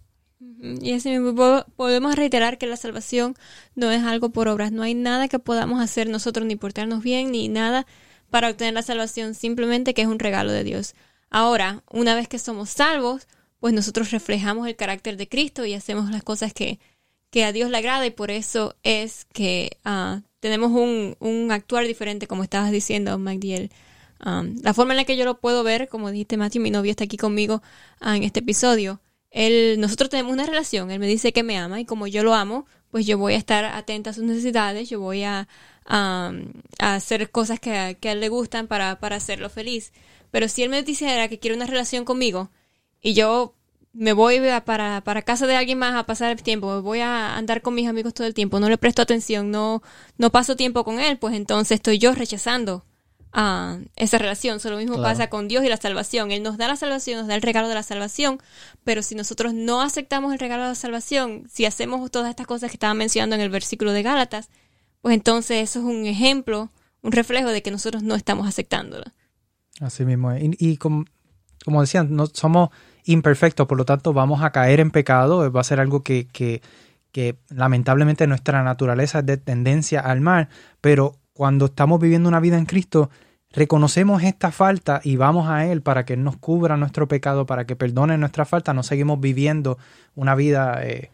Y 0.62 0.94
así 0.94 1.10
mismo 1.10 1.34
po- 1.36 1.66
podemos 1.76 2.16
reiterar 2.16 2.60
que 2.60 2.68
la 2.68 2.78
salvación 2.78 3.36
no 3.76 3.90
es 3.92 4.04
algo 4.04 4.30
por 4.30 4.48
obras. 4.48 4.72
No 4.72 4.84
hay 4.84 4.94
nada 4.94 5.28
que 5.28 5.40
podamos 5.40 5.82
hacer 5.82 6.08
nosotros, 6.08 6.46
ni 6.46 6.56
portarnos 6.56 7.02
bien, 7.02 7.32
ni 7.32 7.48
nada 7.48 7.88
para 8.30 8.50
obtener 8.50 8.76
la 8.76 8.84
salvación. 8.84 9.34
Simplemente 9.34 9.94
que 9.94 10.04
es 10.04 10.08
un 10.08 10.20
regalo 10.20 10.52
de 10.52 10.64
Dios. 10.64 10.94
Ahora, 11.32 11.84
una 11.90 12.14
vez 12.14 12.28
que 12.28 12.38
somos 12.38 12.70
salvos, 12.70 13.28
pues 13.60 13.74
nosotros 13.74 14.12
reflejamos 14.12 14.68
el 14.68 14.76
carácter 14.76 15.18
de 15.18 15.28
Cristo 15.28 15.66
y 15.66 15.74
hacemos 15.74 16.12
las 16.12 16.24
cosas 16.24 16.54
que, 16.54 16.80
que 17.32 17.44
a 17.44 17.52
Dios 17.52 17.70
le 17.72 17.78
agrada. 17.78 18.06
Y 18.06 18.12
por 18.12 18.30
eso 18.30 18.76
es 18.84 19.26
que 19.34 19.78
ah, 19.84 20.22
tenemos 20.40 20.72
un, 20.72 21.16
un 21.20 21.52
actuar 21.52 21.88
diferente, 21.88 22.28
como 22.28 22.44
estabas 22.44 22.72
diciendo, 22.72 23.18
Magdiel. 23.18 23.72
Um, 24.24 24.56
la 24.62 24.76
forma 24.76 24.94
en 24.94 24.98
la 24.98 25.06
que 25.06 25.18
yo 25.18 25.26
lo 25.26 25.40
puedo 25.40 25.64
ver, 25.64 25.88
como 25.88 26.12
dijiste 26.12 26.38
Matthew, 26.38 26.62
mi 26.62 26.70
novio 26.70 26.92
está 26.92 27.06
aquí 27.06 27.18
conmigo 27.18 27.64
ah, 28.00 28.16
en 28.16 28.24
este 28.24 28.42
episodio. 28.42 29.00
Él, 29.32 29.80
nosotros 29.80 30.10
tenemos 30.10 30.34
una 30.34 30.46
relación, 30.46 30.92
él 30.92 31.00
me 31.00 31.08
dice 31.08 31.34
que 31.34 31.44
me 31.44 31.58
ama 31.58 31.80
y 31.80 31.86
como 31.86 32.08
yo 32.08 32.24
lo 32.24 32.34
amo, 32.34 32.66
pues 32.92 33.06
yo 33.06 33.18
voy 33.18 33.34
a 33.34 33.38
estar 33.38 33.64
atenta 33.66 34.10
a 34.12 34.14
sus 34.14 34.24
necesidades, 34.26 34.90
yo 34.90 35.00
voy 35.00 35.24
a, 35.24 35.48
a, 35.86 36.34
hacer 36.80 37.32
cosas 37.32 37.60
que, 37.60 37.98
que 38.02 38.10
a 38.10 38.12
él 38.14 38.20
le 38.20 38.30
gustan 38.30 38.68
para, 38.68 39.00
para 39.00 39.16
hacerlo 39.18 39.50
feliz. 39.50 39.94
Pero 40.32 40.48
si 40.50 40.64
él 40.64 40.70
me 40.70 40.84
dijera 40.84 41.28
que 41.30 41.40
quiere 41.40 41.56
una 41.56 41.66
relación 41.68 42.06
conmigo 42.06 42.52
y 43.02 43.14
yo 43.14 43.56
me 43.94 44.14
voy 44.14 44.38
a- 44.50 44.66
para, 44.66 45.02
para 45.04 45.22
casa 45.22 45.48
de 45.48 45.56
alguien 45.56 45.78
más 45.80 45.96
a 45.96 46.06
pasar 46.06 46.32
el 46.32 46.44
tiempo, 46.44 46.82
voy 46.82 47.00
a 47.00 47.36
andar 47.38 47.62
con 47.62 47.74
mis 47.76 47.88
amigos 47.88 48.14
todo 48.14 48.28
el 48.28 48.34
tiempo, 48.34 48.60
no 48.60 48.70
le 48.70 48.78
presto 48.78 49.02
atención, 49.02 49.52
no, 49.52 49.82
no 50.18 50.32
paso 50.32 50.56
tiempo 50.56 50.84
con 50.84 51.00
él, 51.00 51.18
pues 51.20 51.36
entonces 51.36 51.76
estoy 51.76 52.00
yo 52.00 52.14
rechazando 52.14 52.86
a 53.34 53.78
esa 53.96 54.18
relación. 54.18 54.60
So, 54.60 54.70
lo 54.70 54.78
mismo 54.78 54.96
Claro. 54.96 55.10
pasa 55.10 55.30
con 55.30 55.48
Dios 55.48 55.64
y 55.64 55.70
la 55.70 55.78
salvación. 55.78 56.32
Él 56.32 56.44
nos 56.44 56.58
da 56.58 56.68
la 56.68 56.76
salvación, 56.76 57.20
nos 57.20 57.28
da 57.28 57.36
el 57.36 57.42
regalo 57.42 57.68
de 57.70 57.76
la 57.76 57.84
salvación, 57.84 58.40
pero 58.84 59.02
si 59.04 59.16
nosotros 59.16 59.54
no 59.54 59.82
aceptamos 59.82 60.34
el 60.34 60.40
regalo 60.40 60.64
de 60.64 60.70
la 60.70 60.76
salvación, 60.76 61.48
si 61.52 61.66
hacemos 61.66 62.10
todas 62.12 62.30
estas 62.30 62.48
cosas 62.48 62.70
que 62.70 62.76
estaba 62.76 62.94
mencionando 62.94 63.36
en 63.36 63.42
el 63.42 63.50
versículo 63.50 63.94
de 63.94 64.04
Gálatas, 64.04 64.50
pues 65.02 65.14
entonces 65.16 65.64
eso 65.70 65.80
es 65.80 65.86
un 65.86 66.06
ejemplo, 66.06 66.70
un 67.02 67.12
reflejo 67.12 67.50
de 67.50 67.62
que 67.62 67.72
nosotros 67.72 68.04
no 68.04 68.16
estamos 68.16 68.48
aceptándolo. 68.48 69.06
Así 69.80 70.06
mismo 70.06 70.32
es. 70.32 70.44
Y, 70.44 70.52
y 70.60 70.78
como, 70.78 71.06
como 71.66 71.82
decían, 71.82 72.16
no, 72.16 72.28
somos 72.28 72.70
imperfectos, 73.06 73.66
por 73.68 73.78
lo 73.78 73.86
tanto 73.86 74.14
vamos 74.14 74.44
a 74.44 74.52
caer 74.52 74.80
en 74.80 74.92
pecado, 74.92 75.52
va 75.52 75.62
a 75.62 75.64
ser 75.64 75.80
algo 75.80 76.04
que, 76.04 76.28
que, 76.28 76.62
que 77.12 77.38
lamentablemente 77.50 78.28
nuestra 78.28 78.62
naturaleza 78.62 79.20
es 79.20 79.26
de 79.26 79.38
tendencia 79.38 80.02
al 80.02 80.22
mal, 80.22 80.50
pero 80.82 81.16
cuando 81.42 81.66
estamos 81.66 82.00
viviendo 82.00 82.30
una 82.30 82.40
vida 82.40 82.60
en 82.60 82.68
Cristo, 82.68 83.10
reconocemos 83.52 84.22
esta 84.22 84.52
falta 84.52 85.02
y 85.04 85.16
vamos 85.16 85.50
a 85.50 85.66
Él 85.66 85.82
para 85.82 86.06
que 86.06 86.14
Él 86.14 86.24
nos 86.24 86.38
cubra 86.38 86.78
nuestro 86.78 87.08
pecado, 87.08 87.48
para 87.48 87.66
que 87.66 87.76
perdone 87.76 88.16
nuestra 88.20 88.46
falta, 88.46 88.76
no 88.76 88.84
seguimos 88.84 89.20
viviendo 89.20 89.80
una 90.14 90.36
vida 90.36 90.84
eh, 90.84 91.10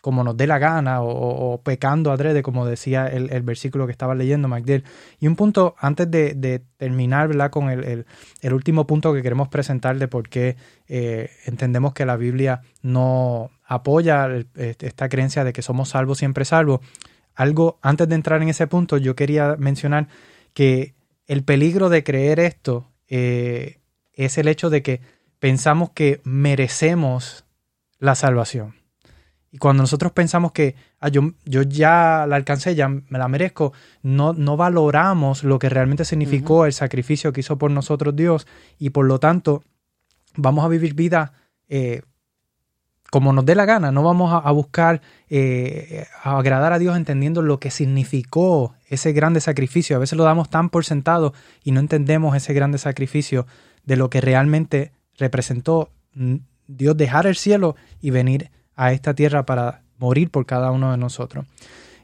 como 0.00 0.22
nos 0.22 0.36
dé 0.36 0.46
la 0.46 0.60
gana 0.60 1.02
o, 1.02 1.60
pecando 1.64 2.12
adrede, 2.12 2.44
como 2.44 2.66
decía 2.66 3.08
el, 3.08 3.42
versículo 3.42 3.86
que 3.86 3.90
estaba 3.90 4.14
leyendo 4.14 4.46
Magdiel. 4.46 4.84
Y 5.18 5.26
un 5.26 5.34
punto, 5.34 5.74
antes 5.80 6.08
de, 6.08 6.62
terminar 6.76 7.26
¿verdad? 7.26 7.50
con 7.50 7.68
el, 7.68 8.06
el- 8.42 8.54
último 8.54 8.86
punto 8.86 9.12
que 9.12 9.22
queremos 9.22 9.48
presentar 9.48 9.98
de 9.98 10.06
por 10.06 10.28
qué 10.28 10.56
eh, 10.86 11.30
entendemos 11.46 11.94
que 11.94 12.06
la 12.06 12.16
Biblia 12.16 12.60
no 12.80 13.50
apoya 13.66 14.28
este- 14.54 14.86
esta 14.86 15.08
creencia 15.08 15.42
de 15.42 15.52
que 15.52 15.62
somos 15.62 15.88
salvos 15.88 16.18
siempre 16.18 16.44
salvos, 16.44 16.78
algo 17.34 17.78
antes 17.82 18.08
de 18.08 18.14
entrar 18.14 18.42
en 18.42 18.48
ese 18.48 18.66
punto, 18.66 18.96
yo 18.96 19.14
quería 19.16 19.56
mencionar 19.58 20.08
que 20.52 20.94
el 21.26 21.42
peligro 21.42 21.88
de 21.88 22.04
creer 22.04 22.40
esto 22.40 22.86
eh, 23.08 23.80
es 24.12 24.38
el 24.38 24.48
hecho 24.48 24.70
de 24.70 24.82
que 24.82 25.00
pensamos 25.38 25.90
que 25.90 26.20
merecemos 26.24 27.44
la 27.98 28.14
salvación. 28.14 28.74
Y 29.50 29.58
cuando 29.58 29.84
nosotros 29.84 30.10
pensamos 30.10 30.50
que 30.50 30.74
ah, 30.98 31.08
yo, 31.08 31.32
yo 31.44 31.62
ya 31.62 32.26
la 32.28 32.36
alcancé, 32.36 32.74
ya 32.74 32.88
me 32.88 33.18
la 33.18 33.28
merezco, 33.28 33.72
no, 34.02 34.32
no 34.32 34.56
valoramos 34.56 35.44
lo 35.44 35.60
que 35.60 35.68
realmente 35.68 36.04
significó 36.04 36.66
el 36.66 36.72
sacrificio 36.72 37.32
que 37.32 37.40
hizo 37.40 37.56
por 37.56 37.70
nosotros 37.70 38.16
Dios 38.16 38.48
y 38.78 38.90
por 38.90 39.06
lo 39.06 39.20
tanto 39.20 39.62
vamos 40.34 40.64
a 40.64 40.68
vivir 40.68 40.94
vida 40.94 41.34
eh, 41.68 42.02
como 43.14 43.32
nos 43.32 43.46
dé 43.46 43.54
la 43.54 43.64
gana, 43.64 43.92
no 43.92 44.02
vamos 44.02 44.32
a, 44.44 44.50
buscar 44.50 45.00
eh, 45.30 46.04
a 46.24 46.36
agradar 46.36 46.72
a 46.72 46.80
Dios 46.80 46.96
entendiendo 46.96 47.42
lo 47.42 47.60
que 47.60 47.70
significó 47.70 48.74
ese 48.88 49.12
grande 49.12 49.40
sacrificio. 49.40 49.94
A 49.94 50.00
veces 50.00 50.18
lo 50.18 50.24
damos 50.24 50.50
tan 50.50 50.68
por 50.68 50.84
sentado 50.84 51.32
y 51.62 51.70
no 51.70 51.78
entendemos 51.78 52.34
ese 52.34 52.52
grande 52.54 52.76
sacrificio 52.76 53.46
de 53.84 53.96
lo 53.96 54.10
que 54.10 54.20
realmente 54.20 54.90
representó 55.16 55.90
Dios 56.66 56.96
dejar 56.96 57.28
el 57.28 57.36
cielo 57.36 57.76
y 58.00 58.10
venir 58.10 58.50
a 58.74 58.90
esta 58.90 59.14
tierra 59.14 59.46
para 59.46 59.82
morir 59.96 60.28
por 60.28 60.44
cada 60.44 60.72
uno 60.72 60.90
de 60.90 60.96
nosotros. 60.96 61.46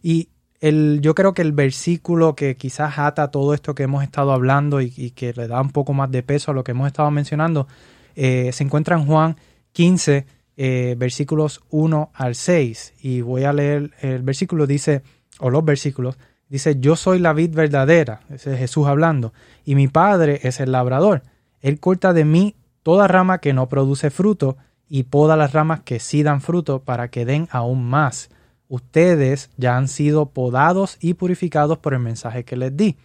Y 0.04 0.28
el, 0.60 1.00
yo 1.02 1.16
creo 1.16 1.34
que 1.34 1.42
el 1.42 1.50
versículo 1.50 2.36
que 2.36 2.56
quizás 2.56 3.00
ata 3.00 3.32
todo 3.32 3.52
esto 3.52 3.74
que 3.74 3.82
hemos 3.82 4.04
estado 4.04 4.30
hablando 4.30 4.80
y, 4.80 4.94
y 4.96 5.10
que 5.10 5.32
le 5.32 5.48
da 5.48 5.60
un 5.60 5.70
poco 5.70 5.92
más 5.92 6.08
de 6.12 6.22
peso 6.22 6.52
a 6.52 6.54
lo 6.54 6.62
que 6.62 6.70
hemos 6.70 6.86
estado 6.86 7.10
mencionando, 7.10 7.66
eh, 8.14 8.52
se 8.52 8.62
encuentra 8.62 8.94
en 8.94 9.06
Juan 9.06 9.36
15, 9.72 10.26
eh, 10.62 10.94
versículos 10.98 11.62
1 11.70 12.10
al 12.12 12.34
6. 12.34 12.92
Y 13.00 13.22
voy 13.22 13.44
a 13.44 13.54
leer 13.54 13.92
el 14.02 14.20
versículo, 14.20 14.66
dice, 14.66 15.00
o 15.38 15.48
los 15.48 15.64
versículos, 15.64 16.18
dice, 16.50 16.78
yo 16.78 16.96
soy 16.96 17.18
la 17.18 17.32
vid 17.32 17.54
verdadera, 17.54 18.20
ese 18.28 18.52
es 18.52 18.58
Jesús 18.58 18.86
hablando, 18.86 19.32
y 19.64 19.74
mi 19.74 19.88
padre 19.88 20.38
es 20.42 20.60
el 20.60 20.72
labrador. 20.72 21.22
Él 21.62 21.80
corta 21.80 22.12
de 22.12 22.26
mí 22.26 22.56
toda 22.82 23.08
rama 23.08 23.38
que 23.38 23.54
no 23.54 23.70
produce 23.70 24.10
fruto 24.10 24.58
y 24.86 25.04
poda 25.04 25.34
las 25.34 25.54
ramas 25.54 25.80
que 25.80 25.98
sí 25.98 26.22
dan 26.22 26.42
fruto 26.42 26.82
para 26.82 27.08
que 27.08 27.24
den 27.24 27.48
aún 27.50 27.88
más. 27.88 28.28
Ustedes 28.68 29.48
ya 29.56 29.78
han 29.78 29.88
sido 29.88 30.26
podados 30.26 30.98
y 31.00 31.14
purificados 31.14 31.78
por 31.78 31.94
el 31.94 32.00
mensaje 32.00 32.44
que 32.44 32.58
les 32.58 32.76
di. 32.76 32.98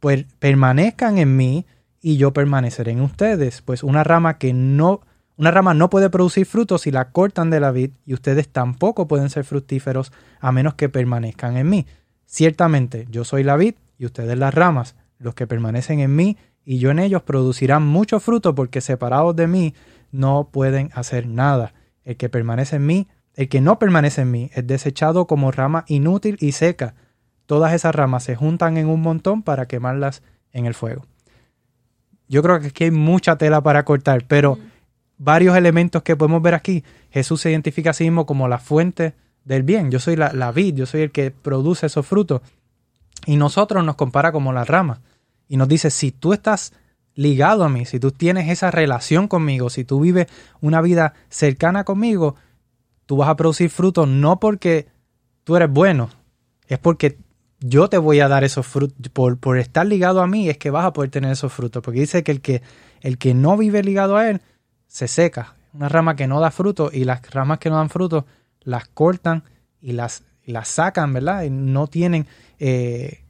Pues 0.00 0.24
permanezcan 0.38 1.18
en 1.18 1.36
mí 1.36 1.66
y 2.00 2.16
yo 2.16 2.32
permaneceré 2.32 2.92
en 2.92 3.02
ustedes, 3.02 3.60
pues 3.60 3.82
una 3.82 4.02
rama 4.02 4.38
que 4.38 4.54
no 4.54 5.02
una 5.36 5.50
rama 5.50 5.74
no 5.74 5.90
puede 5.90 6.10
producir 6.10 6.46
frutos 6.46 6.82
si 6.82 6.90
la 6.92 7.10
cortan 7.10 7.50
de 7.50 7.58
la 7.58 7.72
vid 7.72 7.90
y 8.06 8.14
ustedes 8.14 8.48
tampoco 8.48 9.08
pueden 9.08 9.30
ser 9.30 9.44
fructíferos 9.44 10.12
a 10.40 10.52
menos 10.52 10.74
que 10.74 10.88
permanezcan 10.88 11.56
en 11.56 11.68
mí. 11.68 11.86
Ciertamente, 12.24 13.06
yo 13.10 13.24
soy 13.24 13.42
la 13.42 13.56
vid 13.56 13.74
y 13.98 14.06
ustedes 14.06 14.38
las 14.38 14.54
ramas. 14.54 14.94
Los 15.18 15.34
que 15.34 15.46
permanecen 15.46 16.00
en 16.00 16.14
mí 16.14 16.36
y 16.64 16.78
yo 16.78 16.90
en 16.90 16.98
ellos 16.98 17.22
producirán 17.22 17.84
mucho 17.84 18.20
fruto 18.20 18.54
porque 18.54 18.80
separados 18.80 19.34
de 19.34 19.48
mí 19.48 19.74
no 20.12 20.48
pueden 20.52 20.90
hacer 20.94 21.26
nada. 21.26 21.74
El 22.04 22.16
que 22.16 22.28
permanece 22.28 22.76
en 22.76 22.86
mí, 22.86 23.08
el 23.34 23.48
que 23.48 23.60
no 23.60 23.78
permanece 23.78 24.22
en 24.22 24.30
mí, 24.30 24.50
es 24.54 24.66
desechado 24.66 25.26
como 25.26 25.50
rama 25.50 25.84
inútil 25.88 26.36
y 26.40 26.52
seca. 26.52 26.94
Todas 27.46 27.72
esas 27.72 27.94
ramas 27.94 28.22
se 28.22 28.36
juntan 28.36 28.76
en 28.76 28.88
un 28.88 29.02
montón 29.02 29.42
para 29.42 29.66
quemarlas 29.66 30.22
en 30.52 30.66
el 30.66 30.74
fuego. 30.74 31.06
Yo 32.28 32.42
creo 32.42 32.60
que 32.60 32.68
aquí 32.68 32.84
hay 32.84 32.90
mucha 32.90 33.36
tela 33.36 33.62
para 33.62 33.84
cortar, 33.84 34.24
pero 34.26 34.58
varios 35.18 35.56
elementos 35.56 36.02
que 36.02 36.16
podemos 36.16 36.42
ver 36.42 36.54
aquí. 36.54 36.84
Jesús 37.10 37.40
se 37.40 37.50
identifica 37.50 37.90
a 37.90 37.94
sí 37.94 38.04
mismo 38.04 38.26
como 38.26 38.48
la 38.48 38.58
fuente 38.58 39.14
del 39.44 39.62
bien. 39.62 39.90
Yo 39.90 39.98
soy 39.98 40.16
la, 40.16 40.32
la 40.32 40.52
vid, 40.52 40.74
yo 40.74 40.86
soy 40.86 41.02
el 41.02 41.12
que 41.12 41.30
produce 41.30 41.86
esos 41.86 42.06
frutos. 42.06 42.40
Y 43.26 43.36
nosotros 43.36 43.84
nos 43.84 43.96
compara 43.96 44.32
como 44.32 44.52
la 44.52 44.64
rama. 44.64 45.00
Y 45.48 45.56
nos 45.56 45.68
dice, 45.68 45.90
si 45.90 46.10
tú 46.10 46.32
estás 46.32 46.72
ligado 47.14 47.64
a 47.64 47.68
mí, 47.68 47.84
si 47.84 48.00
tú 48.00 48.10
tienes 48.10 48.48
esa 48.48 48.70
relación 48.70 49.28
conmigo, 49.28 49.70
si 49.70 49.84
tú 49.84 50.00
vives 50.00 50.26
una 50.60 50.80
vida 50.80 51.14
cercana 51.28 51.84
conmigo, 51.84 52.36
tú 53.06 53.16
vas 53.16 53.28
a 53.28 53.36
producir 53.36 53.70
frutos 53.70 54.08
no 54.08 54.40
porque 54.40 54.88
tú 55.44 55.56
eres 55.56 55.70
bueno, 55.70 56.10
es 56.66 56.78
porque 56.78 57.18
yo 57.60 57.88
te 57.88 57.98
voy 57.98 58.20
a 58.20 58.28
dar 58.28 58.44
esos 58.44 58.66
frutos. 58.66 58.96
Por, 59.12 59.38
por 59.38 59.58
estar 59.58 59.86
ligado 59.86 60.20
a 60.20 60.26
mí 60.26 60.48
es 60.48 60.58
que 60.58 60.70
vas 60.70 60.84
a 60.84 60.92
poder 60.92 61.10
tener 61.10 61.32
esos 61.32 61.52
frutos. 61.52 61.82
Porque 61.82 62.00
dice 62.00 62.22
que 62.22 62.32
el 62.32 62.40
que, 62.40 62.62
el 63.00 63.16
que 63.16 63.32
no 63.34 63.56
vive 63.56 63.82
ligado 63.82 64.16
a 64.16 64.28
él, 64.28 64.42
se 64.94 65.08
seca. 65.08 65.56
Una 65.72 65.88
rama 65.88 66.14
que 66.14 66.28
no 66.28 66.38
da 66.38 66.52
fruto 66.52 66.88
y 66.92 67.02
las 67.02 67.28
ramas 67.32 67.58
que 67.58 67.68
no 67.68 67.76
dan 67.76 67.90
fruto 67.90 68.26
las 68.62 68.86
cortan 68.86 69.42
y 69.82 69.90
las, 69.90 70.22
las 70.46 70.68
sacan, 70.68 71.12
¿verdad? 71.12 71.42
Y 71.42 71.50
no 71.50 71.88
tienen, 71.88 72.28
eh, 72.60 73.24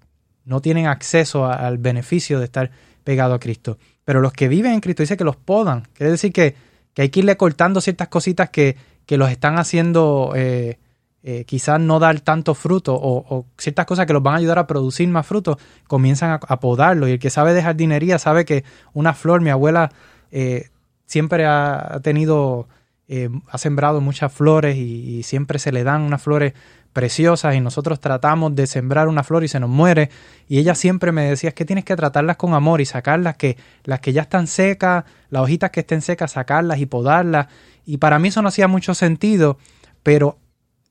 no 0.45 0.61
tienen 0.61 0.87
acceso 0.87 1.47
al 1.47 1.79
beneficio 1.79 2.39
de 2.39 2.45
estar 2.45 2.71
pegado 3.03 3.33
a 3.33 3.41
Cristo. 3.41 3.79
Pero 4.05 4.21
los 4.21 4.35
que 4.35 4.49
viven 4.49 4.75
en 4.75 4.81
Cristo 4.81 5.03
dice 5.03 5.17
que 5.17 5.25
los 5.25 5.37
podan. 5.37 5.89
Quiere 5.95 6.11
decir 6.11 6.35
que, 6.35 6.55
que 6.93 7.01
hay 7.01 7.09
que 7.09 7.21
irle 7.21 7.39
cortando 7.39 7.81
ciertas 7.81 8.09
cositas 8.09 8.51
que, 8.51 8.77
que 9.07 9.17
los 9.17 9.31
están 9.31 9.59
haciendo 9.59 10.35
eh, 10.37 10.79
eh, 11.23 11.47
quizás 11.47 11.81
no 11.81 11.99
dar 11.99 12.21
tanto 12.21 12.55
fruto 12.55 12.95
o, 12.95 13.25
o 13.35 13.47
ciertas 13.57 13.87
cosas 13.87 14.05
que 14.05 14.13
los 14.13 14.23
van 14.23 14.35
a 14.35 14.39
ayudar 14.39 14.59
a 14.59 14.67
producir 14.67 15.09
más 15.09 15.27
fruto, 15.27 15.59
comienzan 15.87 16.33
a, 16.33 16.41
a 16.47 16.61
podarlo. 16.61 17.09
Y 17.09 17.13
el 17.13 17.19
que 17.19 17.31
sabe 17.31 17.55
de 17.55 17.63
jardinería 17.63 18.19
sabe 18.19 18.45
que 18.45 18.65
una 18.93 19.15
flor, 19.15 19.41
mi 19.41 19.49
abuela 19.49 19.91
eh, 20.31 20.69
siempre 21.07 21.47
ha 21.47 22.01
tenido, 22.03 22.69
eh, 23.09 23.29
ha 23.49 23.59
sembrado 23.59 24.01
muchas 24.01 24.33
flores 24.33 24.77
y, 24.77 25.19
y 25.19 25.23
siempre 25.23 25.59
se 25.59 25.73
le 25.73 25.85
dan 25.85 26.03
unas 26.03 26.23
flores 26.23 26.55
preciosas 26.93 27.57
y 27.57 27.61
nosotros 27.61 28.01
tratamos 28.01 28.55
de 28.55 28.67
sembrar 28.67 29.09
una 29.09 29.25
flor 29.25 29.45
y 29.45 29.49
se 29.49 29.61
nos 29.61 29.69
muere. 29.69 30.11
Y 30.49 30.59
ella 30.59 30.75
siempre 30.75 31.13
me 31.13 31.29
decía 31.29 31.49
es 31.49 31.55
que 31.55 31.65
tienes 31.65 31.85
que 31.85 31.97
tratarlas 31.97 32.37
con 32.37 32.55
amor 32.55 32.81
y 32.81 32.85
sacarlas 32.85 33.37
que 33.37 33.57
las 33.83 34.01
que 34.01 34.13
ya 34.13 34.23
están 34.23 34.47
secas, 34.47 35.05
las 35.31 35.43
hojitas 35.43 35.71
que 35.71 35.81
estén 35.81 36.03
secas, 36.03 36.33
sacarlas 36.33 36.79
y 36.79 36.87
podarlas 36.87 37.49
y 37.87 37.99
para 37.99 38.19
mí 38.19 38.29
eso 38.29 38.43
no 38.43 38.49
hacía 38.49 38.69
mucho 38.69 38.95
sentido, 38.95 39.59
pero 40.03 40.39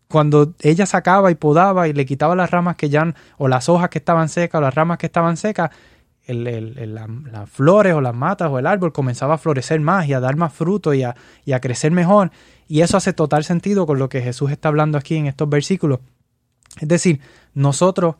cuando 0.07 0.53
ella 0.61 0.85
sacaba 0.85 1.31
y 1.31 1.35
podaba 1.35 1.87
y 1.87 1.93
le 1.93 2.05
quitaba 2.05 2.35
las 2.35 2.51
ramas 2.51 2.75
que 2.75 2.89
ya, 2.89 3.13
o 3.37 3.47
las 3.47 3.67
hojas 3.67 3.89
que 3.89 3.97
estaban 3.97 4.29
secas 4.29 4.59
o 4.59 4.61
las 4.61 4.75
ramas 4.75 4.99
que 4.99 5.07
estaban 5.07 5.37
secas, 5.37 5.71
la- 6.27 7.07
las 7.31 7.49
flores 7.49 7.93
o 7.93 8.01
las 8.01 8.15
matas 8.15 8.49
o 8.49 8.59
el 8.59 8.67
árbol 8.67 8.93
comenzaba 8.93 9.35
a 9.35 9.37
florecer 9.37 9.79
más 9.81 10.07
y 10.07 10.13
a 10.13 10.19
dar 10.19 10.35
más 10.37 10.53
fruto 10.53 10.93
y 10.93 11.03
a, 11.03 11.15
a 11.53 11.59
crecer 11.59 11.91
mejor. 11.91 12.31
Y 12.67 12.81
eso 12.81 12.97
hace 12.97 13.13
total 13.13 13.43
sentido 13.43 13.85
con 13.85 13.99
lo 13.99 14.09
que 14.09 14.21
Jesús 14.21 14.51
está 14.51 14.69
hablando 14.69 14.97
aquí 14.97 15.15
en 15.15 15.27
estos 15.27 15.49
versículos. 15.49 15.99
Es 16.79 16.87
decir, 16.87 17.19
nosotros 17.53 18.15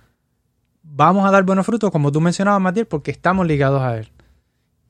vamos 0.84 1.26
a 1.26 1.32
dar 1.32 1.44
buenos 1.44 1.66
frutos, 1.66 1.92
como 1.92 2.12
tú 2.12 2.20
mencionabas, 2.22 2.62
Matías, 2.62 2.88
porque 2.88 3.12
estamos 3.12 3.48
ligados 3.48 3.82
a 3.82 3.98
Él. 3.98 4.10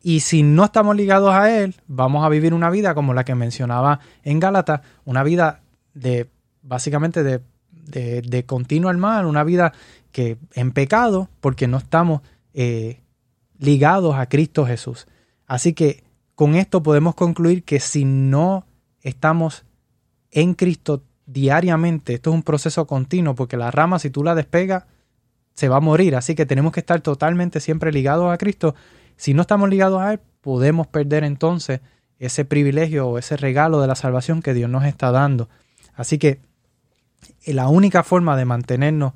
Y 0.02 0.19
si 0.19 0.43
no 0.43 0.65
estamos 0.65 0.95
ligados 0.97 1.34
a 1.34 1.49
Él, 1.56 1.76
vamos 1.88 2.26
a 2.26 2.30
vivir 2.30 2.54
una 2.54 2.69
vida 2.69 2.93
como 2.93 3.13
la 3.13 3.23
que 3.23 3.36
mencionaba 3.36 3.99
en 4.23 4.39
Gálatas, 4.39 4.82
una 5.06 5.23
vida 5.23 5.62
de 5.93 6.30
básicamente 6.62 7.23
de, 7.23 7.41
de, 7.71 8.21
de 8.21 8.45
continuo 8.45 8.89
al 8.89 8.97
mal, 8.97 9.26
una 9.26 9.43
vida 9.43 9.71
que 10.12 10.38
en 10.56 10.71
pecado, 10.71 11.30
porque 11.39 11.67
no 11.67 11.78
estamos 11.78 12.21
eh, 12.54 12.99
ligados 13.57 14.15
a 14.15 14.27
Cristo 14.27 14.65
Jesús. 14.65 15.07
Así 15.47 15.73
que 15.73 16.03
con 16.35 16.55
esto 16.55 16.81
podemos 16.81 17.15
concluir 17.15 17.63
que 17.63 17.79
si 17.79 18.05
no 18.05 18.65
estamos 19.01 19.65
en 20.31 20.53
Cristo 20.53 21.03
diariamente, 21.25 22.15
esto 22.15 22.31
es 22.31 22.35
un 22.35 22.43
proceso 22.43 22.87
continuo, 22.87 23.35
porque 23.35 23.57
la 23.57 23.71
rama 23.71 23.99
si 23.99 24.09
tú 24.09 24.23
la 24.23 24.35
despegas, 24.35 24.85
se 25.53 25.69
va 25.69 25.77
a 25.77 25.81
morir. 25.81 26.15
Así 26.15 26.35
que 26.35 26.45
tenemos 26.45 26.71
que 26.71 26.79
estar 26.79 27.01
totalmente 27.01 27.59
siempre 27.59 27.91
ligados 27.91 28.31
a 28.31 28.37
Cristo. 28.37 28.75
Si 29.15 29.33
no 29.33 29.41
estamos 29.41 29.69
ligados 29.69 30.01
a 30.01 30.13
Él, 30.13 30.19
podemos 30.41 30.87
perder 30.87 31.23
entonces 31.23 31.81
ese 32.19 32.45
privilegio 32.45 33.07
o 33.07 33.17
ese 33.17 33.37
regalo 33.37 33.81
de 33.81 33.87
la 33.87 33.95
salvación 33.95 34.41
que 34.41 34.53
Dios 34.53 34.69
nos 34.69 34.85
está 34.85 35.11
dando. 35.11 35.49
Así 35.93 36.17
que 36.17 36.39
la 37.45 37.67
única 37.67 38.03
forma 38.03 38.35
de 38.35 38.45
mantenernos 38.45 39.13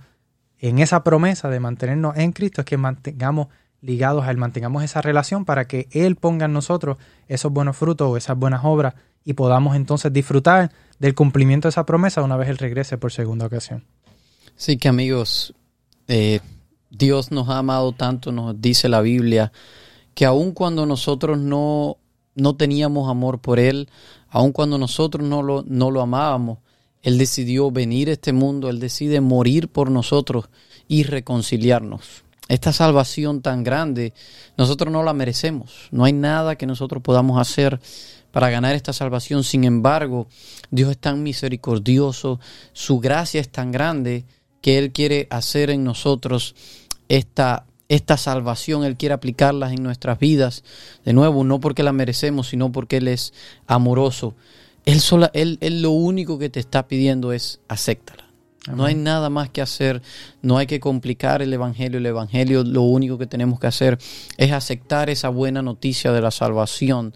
en 0.59 0.79
esa 0.79 1.03
promesa, 1.03 1.49
de 1.49 1.59
mantenernos 1.59 2.17
en 2.17 2.31
Cristo, 2.31 2.61
es 2.61 2.65
que 2.65 2.77
mantengamos 2.77 3.47
ligados 3.87 4.25
a 4.25 4.31
Él, 4.31 4.37
mantengamos 4.37 4.83
esa 4.83 5.01
relación 5.01 5.45
para 5.45 5.65
que 5.65 5.87
Él 5.91 6.17
ponga 6.17 6.45
en 6.45 6.53
nosotros 6.53 6.97
esos 7.29 7.51
buenos 7.53 7.77
frutos 7.77 8.09
o 8.09 8.17
esas 8.17 8.37
buenas 8.37 8.61
obras 8.65 8.95
y 9.23 9.33
podamos 9.33 9.77
entonces 9.77 10.11
disfrutar 10.11 10.71
del 10.99 11.15
cumplimiento 11.15 11.67
de 11.67 11.69
esa 11.69 11.85
promesa 11.85 12.21
una 12.21 12.35
vez 12.35 12.49
Él 12.49 12.57
regrese 12.57 12.97
por 12.97 13.13
segunda 13.13 13.45
ocasión. 13.45 13.85
Sí 14.57 14.77
que 14.77 14.89
amigos, 14.89 15.53
eh, 16.09 16.41
Dios 16.89 17.31
nos 17.31 17.47
ha 17.47 17.59
amado 17.59 17.93
tanto, 17.93 18.33
nos 18.33 18.61
dice 18.61 18.89
la 18.89 18.99
Biblia, 18.99 19.53
que 20.13 20.25
aun 20.25 20.51
cuando 20.51 20.85
nosotros 20.85 21.37
no, 21.37 21.97
no 22.35 22.57
teníamos 22.57 23.09
amor 23.09 23.39
por 23.39 23.57
Él, 23.57 23.87
aun 24.29 24.51
cuando 24.51 24.77
nosotros 24.77 25.25
no 25.25 25.41
lo, 25.43 25.63
no 25.65 25.91
lo 25.91 26.01
amábamos, 26.01 26.57
Él 27.03 27.17
decidió 27.17 27.71
venir 27.71 28.09
a 28.09 28.13
este 28.13 28.33
mundo, 28.33 28.69
Él 28.69 28.81
decide 28.81 29.21
morir 29.21 29.69
por 29.69 29.89
nosotros 29.91 30.49
y 30.89 31.03
reconciliarnos. 31.03 32.26
Esta 32.47 32.71
salvación 32.71 33.41
tan 33.41 33.63
grande, 33.63 34.13
nosotros 34.57 34.91
no 34.91 35.03
la 35.03 35.13
merecemos. 35.13 35.89
No 35.91 36.05
hay 36.05 36.13
nada 36.13 36.55
que 36.55 36.65
nosotros 36.65 37.03
podamos 37.03 37.41
hacer 37.41 37.79
para 38.31 38.49
ganar 38.49 38.75
esta 38.75 38.93
salvación. 38.93 39.43
Sin 39.43 39.65
embargo, 39.65 40.27
Dios 40.71 40.91
es 40.91 40.97
tan 40.97 41.23
misericordioso, 41.23 42.39
su 42.71 42.99
gracia 42.99 43.41
es 43.41 43.49
tan 43.49 43.71
grande 43.71 44.25
que 44.61 44.77
Él 44.77 44.91
quiere 44.91 45.27
hacer 45.29 45.69
en 45.69 45.83
nosotros 45.83 46.55
esta, 47.09 47.65
esta 47.89 48.15
salvación, 48.15 48.85
Él 48.85 48.95
quiere 48.95 49.13
aplicarlas 49.13 49.73
en 49.73 49.83
nuestras 49.83 50.17
vidas. 50.17 50.63
De 51.03 51.13
nuevo, 51.13 51.43
no 51.43 51.59
porque 51.59 51.83
la 51.83 51.93
merecemos, 51.93 52.47
sino 52.47 52.71
porque 52.71 52.97
Él 52.97 53.09
es 53.09 53.33
amoroso. 53.65 54.35
Él, 54.85 55.01
sola, 55.01 55.31
él, 55.33 55.57
él 55.59 55.81
lo 55.81 55.91
único 55.91 56.39
que 56.39 56.49
te 56.49 56.61
está 56.61 56.87
pidiendo 56.87 57.33
es 57.33 57.59
acéptala. 57.67 58.26
No 58.67 58.85
hay 58.85 58.95
nada 58.95 59.29
más 59.29 59.49
que 59.49 59.61
hacer, 59.61 60.01
no 60.41 60.57
hay 60.57 60.67
que 60.67 60.79
complicar 60.79 61.41
el 61.41 61.53
Evangelio. 61.53 61.99
El 61.99 62.05
Evangelio 62.05 62.63
lo 62.63 62.81
único 62.81 63.17
que 63.17 63.27
tenemos 63.27 63.59
que 63.59 63.67
hacer 63.67 63.97
es 64.37 64.51
aceptar 64.51 65.09
esa 65.09 65.29
buena 65.29 65.61
noticia 65.61 66.11
de 66.11 66.21
la 66.21 66.31
salvación 66.31 67.13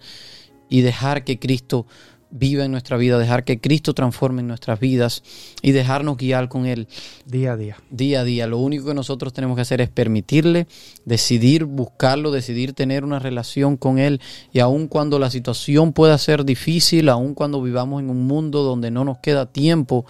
y 0.70 0.82
dejar 0.82 1.24
que 1.24 1.40
Cristo 1.40 1.86
viva 2.32 2.64
en 2.64 2.72
nuestra 2.72 2.98
vida, 2.98 3.20
dejar 3.20 3.44
que 3.44 3.60
Cristo 3.60 3.94
transforme 3.94 4.42
en 4.42 4.48
nuestras 4.48 4.80
vidas 4.80 5.22
y 5.62 5.72
dejarnos 5.72 6.18
guiar 6.18 6.48
con 6.48 6.66
Él. 6.66 6.88
Día 7.26 7.54
a 7.54 7.58
día. 7.58 7.78
Día 7.90 8.22
a 8.22 8.24
día. 8.24 8.48
Lo 8.48 8.58
único 8.58 8.86
que 8.86 8.94
nosotros 8.94 9.34
tenemos 9.34 9.56
que 9.56 9.62
hacer 9.62 9.82
es 9.82 9.90
permitirle, 9.90 10.68
decidir 11.06 11.66
buscarlo, 11.66 12.32
decidir 12.32 12.74
tener 12.74 13.04
una 13.04 13.20
relación 13.20 13.78
con 13.78 14.00
Él. 14.00 14.22
Y 14.54 14.60
aun 14.60 14.88
cuando 14.88 15.20
la 15.20 15.30
situación 15.30 15.94
pueda 15.94 16.18
ser 16.18 16.46
difícil, 16.46 17.10
aun 17.10 17.34
cuando 17.34 17.62
vivamos 17.62 18.02
en 18.02 18.10
un 18.10 18.26
mundo 18.26 18.64
donde 18.64 18.92
no 18.92 19.04
nos 19.04 19.20
queda 19.20 19.52
tiempo, 19.52 20.06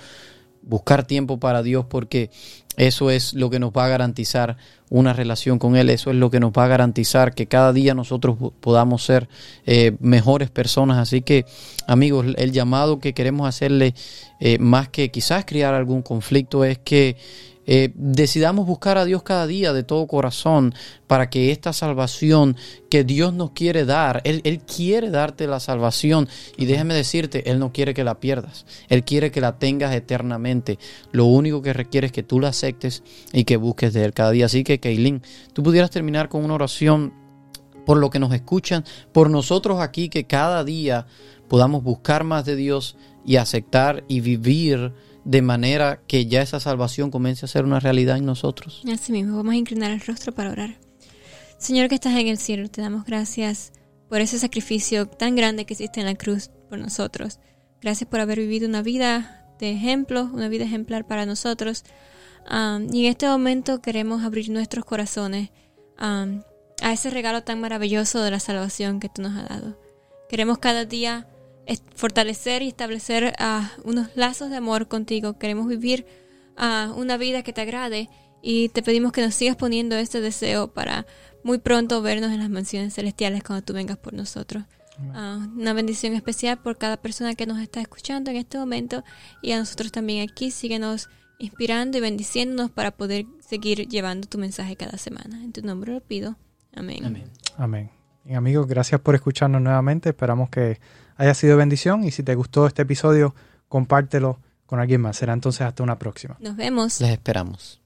buscar 0.63 1.05
tiempo 1.05 1.39
para 1.39 1.63
Dios 1.63 1.85
porque 1.89 2.29
eso 2.77 3.11
es 3.11 3.33
lo 3.33 3.49
que 3.49 3.59
nos 3.59 3.71
va 3.71 3.85
a 3.85 3.89
garantizar 3.89 4.57
una 4.89 5.13
relación 5.13 5.59
con 5.59 5.75
Él, 5.75 5.89
eso 5.89 6.09
es 6.09 6.15
lo 6.15 6.29
que 6.29 6.39
nos 6.39 6.51
va 6.51 6.65
a 6.65 6.67
garantizar 6.67 7.33
que 7.33 7.45
cada 7.45 7.73
día 7.73 7.93
nosotros 7.93 8.37
podamos 8.59 9.03
ser 9.03 9.29
eh, 9.65 9.95
mejores 9.99 10.49
personas. 10.49 10.97
Así 10.97 11.21
que, 11.21 11.45
amigos, 11.87 12.25
el 12.37 12.51
llamado 12.51 12.99
que 12.99 13.13
queremos 13.13 13.47
hacerle, 13.47 13.93
eh, 14.39 14.57
más 14.59 14.89
que 14.89 15.11
quizás 15.11 15.45
crear 15.45 15.73
algún 15.73 16.01
conflicto, 16.01 16.65
es 16.65 16.77
que 16.77 17.17
eh, 17.67 17.91
decidamos 17.93 18.65
buscar 18.65 18.97
a 18.97 19.05
Dios 19.05 19.21
cada 19.23 19.45
día 19.45 19.71
de 19.71 19.83
todo 19.83 20.07
corazón 20.07 20.73
para 21.07 21.29
que 21.29 21.51
esta 21.51 21.73
salvación 21.73 22.57
que 22.89 23.03
Dios 23.03 23.33
nos 23.33 23.51
quiere 23.51 23.85
dar, 23.85 24.21
Él, 24.23 24.41
Él, 24.43 24.61
quiere 24.61 25.09
darte 25.11 25.45
la 25.45 25.59
salvación 25.59 26.27
y 26.57 26.65
déjame 26.65 26.93
decirte, 26.93 27.49
Él 27.51 27.59
no 27.59 27.71
quiere 27.71 27.93
que 27.93 28.03
la 28.03 28.19
pierdas, 28.19 28.65
Él 28.89 29.03
quiere 29.03 29.31
que 29.31 29.41
la 29.41 29.59
tengas 29.59 29.93
eternamente. 29.93 30.79
Lo 31.11 31.25
único 31.25 31.61
que 31.61 31.73
requiere 31.73 32.07
es 32.07 32.13
que 32.13 32.23
tú 32.23 32.39
la 32.39 32.49
aceptes 32.49 33.03
y 33.31 33.43
que 33.43 33.57
busques 33.57 33.93
de 33.93 34.05
Él 34.05 34.13
cada 34.13 34.31
día. 34.31 34.47
Así 34.47 34.63
que, 34.63 34.79
Kaylin, 34.79 35.21
tú 35.53 35.61
pudieras 35.61 35.91
terminar 35.91 36.29
con 36.29 36.43
una 36.43 36.55
oración 36.55 37.13
por 37.85 37.97
lo 37.97 38.09
que 38.09 38.19
nos 38.19 38.33
escuchan, 38.33 38.85
por 39.11 39.29
nosotros 39.29 39.79
aquí 39.79 40.09
que 40.09 40.25
cada 40.25 40.63
día 40.63 41.07
podamos 41.47 41.83
buscar 41.83 42.23
más 42.23 42.45
de 42.45 42.55
Dios 42.55 42.95
y 43.25 43.35
aceptar 43.35 44.03
y 44.07 44.21
vivir 44.21 44.93
de 45.23 45.41
manera 45.41 46.01
que 46.07 46.25
ya 46.25 46.41
esa 46.41 46.59
salvación 46.59 47.11
comience 47.11 47.45
a 47.45 47.47
ser 47.47 47.65
una 47.65 47.79
realidad 47.79 48.17
en 48.17 48.25
nosotros. 48.25 48.81
Así 48.91 49.11
mismo, 49.11 49.37
vamos 49.37 49.53
a 49.53 49.57
inclinar 49.57 49.91
el 49.91 50.01
rostro 50.01 50.33
para 50.33 50.51
orar. 50.51 50.79
Señor 51.57 51.89
que 51.89 51.95
estás 51.95 52.15
en 52.15 52.27
el 52.27 52.37
cielo, 52.37 52.69
te 52.69 52.81
damos 52.81 53.05
gracias 53.05 53.71
por 54.09 54.19
ese 54.19 54.39
sacrificio 54.39 55.07
tan 55.07 55.35
grande 55.35 55.65
que 55.65 55.73
hiciste 55.73 55.99
en 55.99 56.07
la 56.07 56.15
cruz 56.15 56.49
por 56.69 56.79
nosotros. 56.79 57.39
Gracias 57.81 58.09
por 58.09 58.19
haber 58.19 58.39
vivido 58.39 58.67
una 58.67 58.81
vida 58.81 59.47
de 59.59 59.71
ejemplo, 59.71 60.29
una 60.33 60.49
vida 60.49 60.65
ejemplar 60.65 61.05
para 61.05 61.25
nosotros. 61.25 61.83
Y 62.49 63.05
en 63.05 63.05
este 63.05 63.27
momento 63.27 63.81
queremos 63.81 64.23
abrir 64.23 64.49
nuestros 64.49 64.85
corazones 64.85 65.51
a 65.97 66.25
ese 66.81 67.11
regalo 67.11 67.43
tan 67.43 67.61
maravilloso 67.61 68.23
de 68.23 68.31
la 68.31 68.39
salvación 68.39 68.99
que 68.99 69.09
tú 69.09 69.21
nos 69.21 69.37
has 69.37 69.47
dado. 69.47 69.79
Queremos 70.29 70.57
cada 70.57 70.85
día 70.85 71.27
fortalecer 71.95 72.61
y 72.61 72.69
establecer 72.69 73.33
uh, 73.39 73.89
unos 73.89 74.07
lazos 74.15 74.49
de 74.49 74.57
amor 74.57 74.87
contigo. 74.87 75.37
Queremos 75.37 75.67
vivir 75.67 76.05
uh, 76.57 76.91
una 76.93 77.17
vida 77.17 77.43
que 77.43 77.53
te 77.53 77.61
agrade 77.61 78.09
y 78.41 78.69
te 78.69 78.81
pedimos 78.81 79.11
que 79.11 79.21
nos 79.21 79.35
sigas 79.35 79.55
poniendo 79.55 79.95
este 79.95 80.21
deseo 80.21 80.67
para 80.69 81.05
muy 81.43 81.59
pronto 81.59 82.01
vernos 82.01 82.31
en 82.31 82.39
las 82.39 82.49
mansiones 82.49 82.93
celestiales 82.93 83.43
cuando 83.43 83.63
tú 83.63 83.73
vengas 83.73 83.97
por 83.97 84.13
nosotros. 84.13 84.63
Uh, 84.99 85.59
una 85.59 85.73
bendición 85.73 86.13
especial 86.13 86.59
por 86.59 86.77
cada 86.77 86.97
persona 86.97 87.33
que 87.33 87.47
nos 87.47 87.59
está 87.59 87.81
escuchando 87.81 88.29
en 88.29 88.37
este 88.37 88.59
momento 88.59 89.03
y 89.41 89.51
a 89.51 89.57
nosotros 89.57 89.91
también 89.91 90.27
aquí. 90.29 90.51
Síguenos 90.51 91.09
inspirando 91.39 91.97
y 91.97 92.01
bendiciéndonos 92.01 92.69
para 92.69 92.91
poder 92.91 93.25
seguir 93.39 93.87
llevando 93.87 94.27
tu 94.27 94.37
mensaje 94.37 94.75
cada 94.75 94.97
semana. 94.97 95.43
En 95.43 95.53
tu 95.53 95.61
nombre 95.61 95.93
lo 95.93 96.01
pido. 96.01 96.35
Amén. 96.75 97.03
Amén. 97.03 97.23
Amén. 97.57 97.89
Y 98.25 98.35
amigos, 98.35 98.67
gracias 98.67 99.01
por 99.01 99.15
escucharnos 99.15 99.61
nuevamente. 99.61 100.09
Esperamos 100.09 100.49
que 100.49 100.79
haya 101.21 101.35
sido 101.35 101.55
bendición 101.55 102.03
y 102.03 102.09
si 102.09 102.23
te 102.23 102.33
gustó 102.33 102.65
este 102.65 102.81
episodio, 102.81 103.35
compártelo 103.69 104.39
con 104.65 104.79
alguien 104.79 105.01
más. 105.01 105.17
Será 105.17 105.33
entonces 105.33 105.61
hasta 105.61 105.83
una 105.83 105.99
próxima. 105.99 106.35
Nos 106.39 106.55
vemos. 106.55 106.99
Les 106.99 107.11
esperamos. 107.11 107.79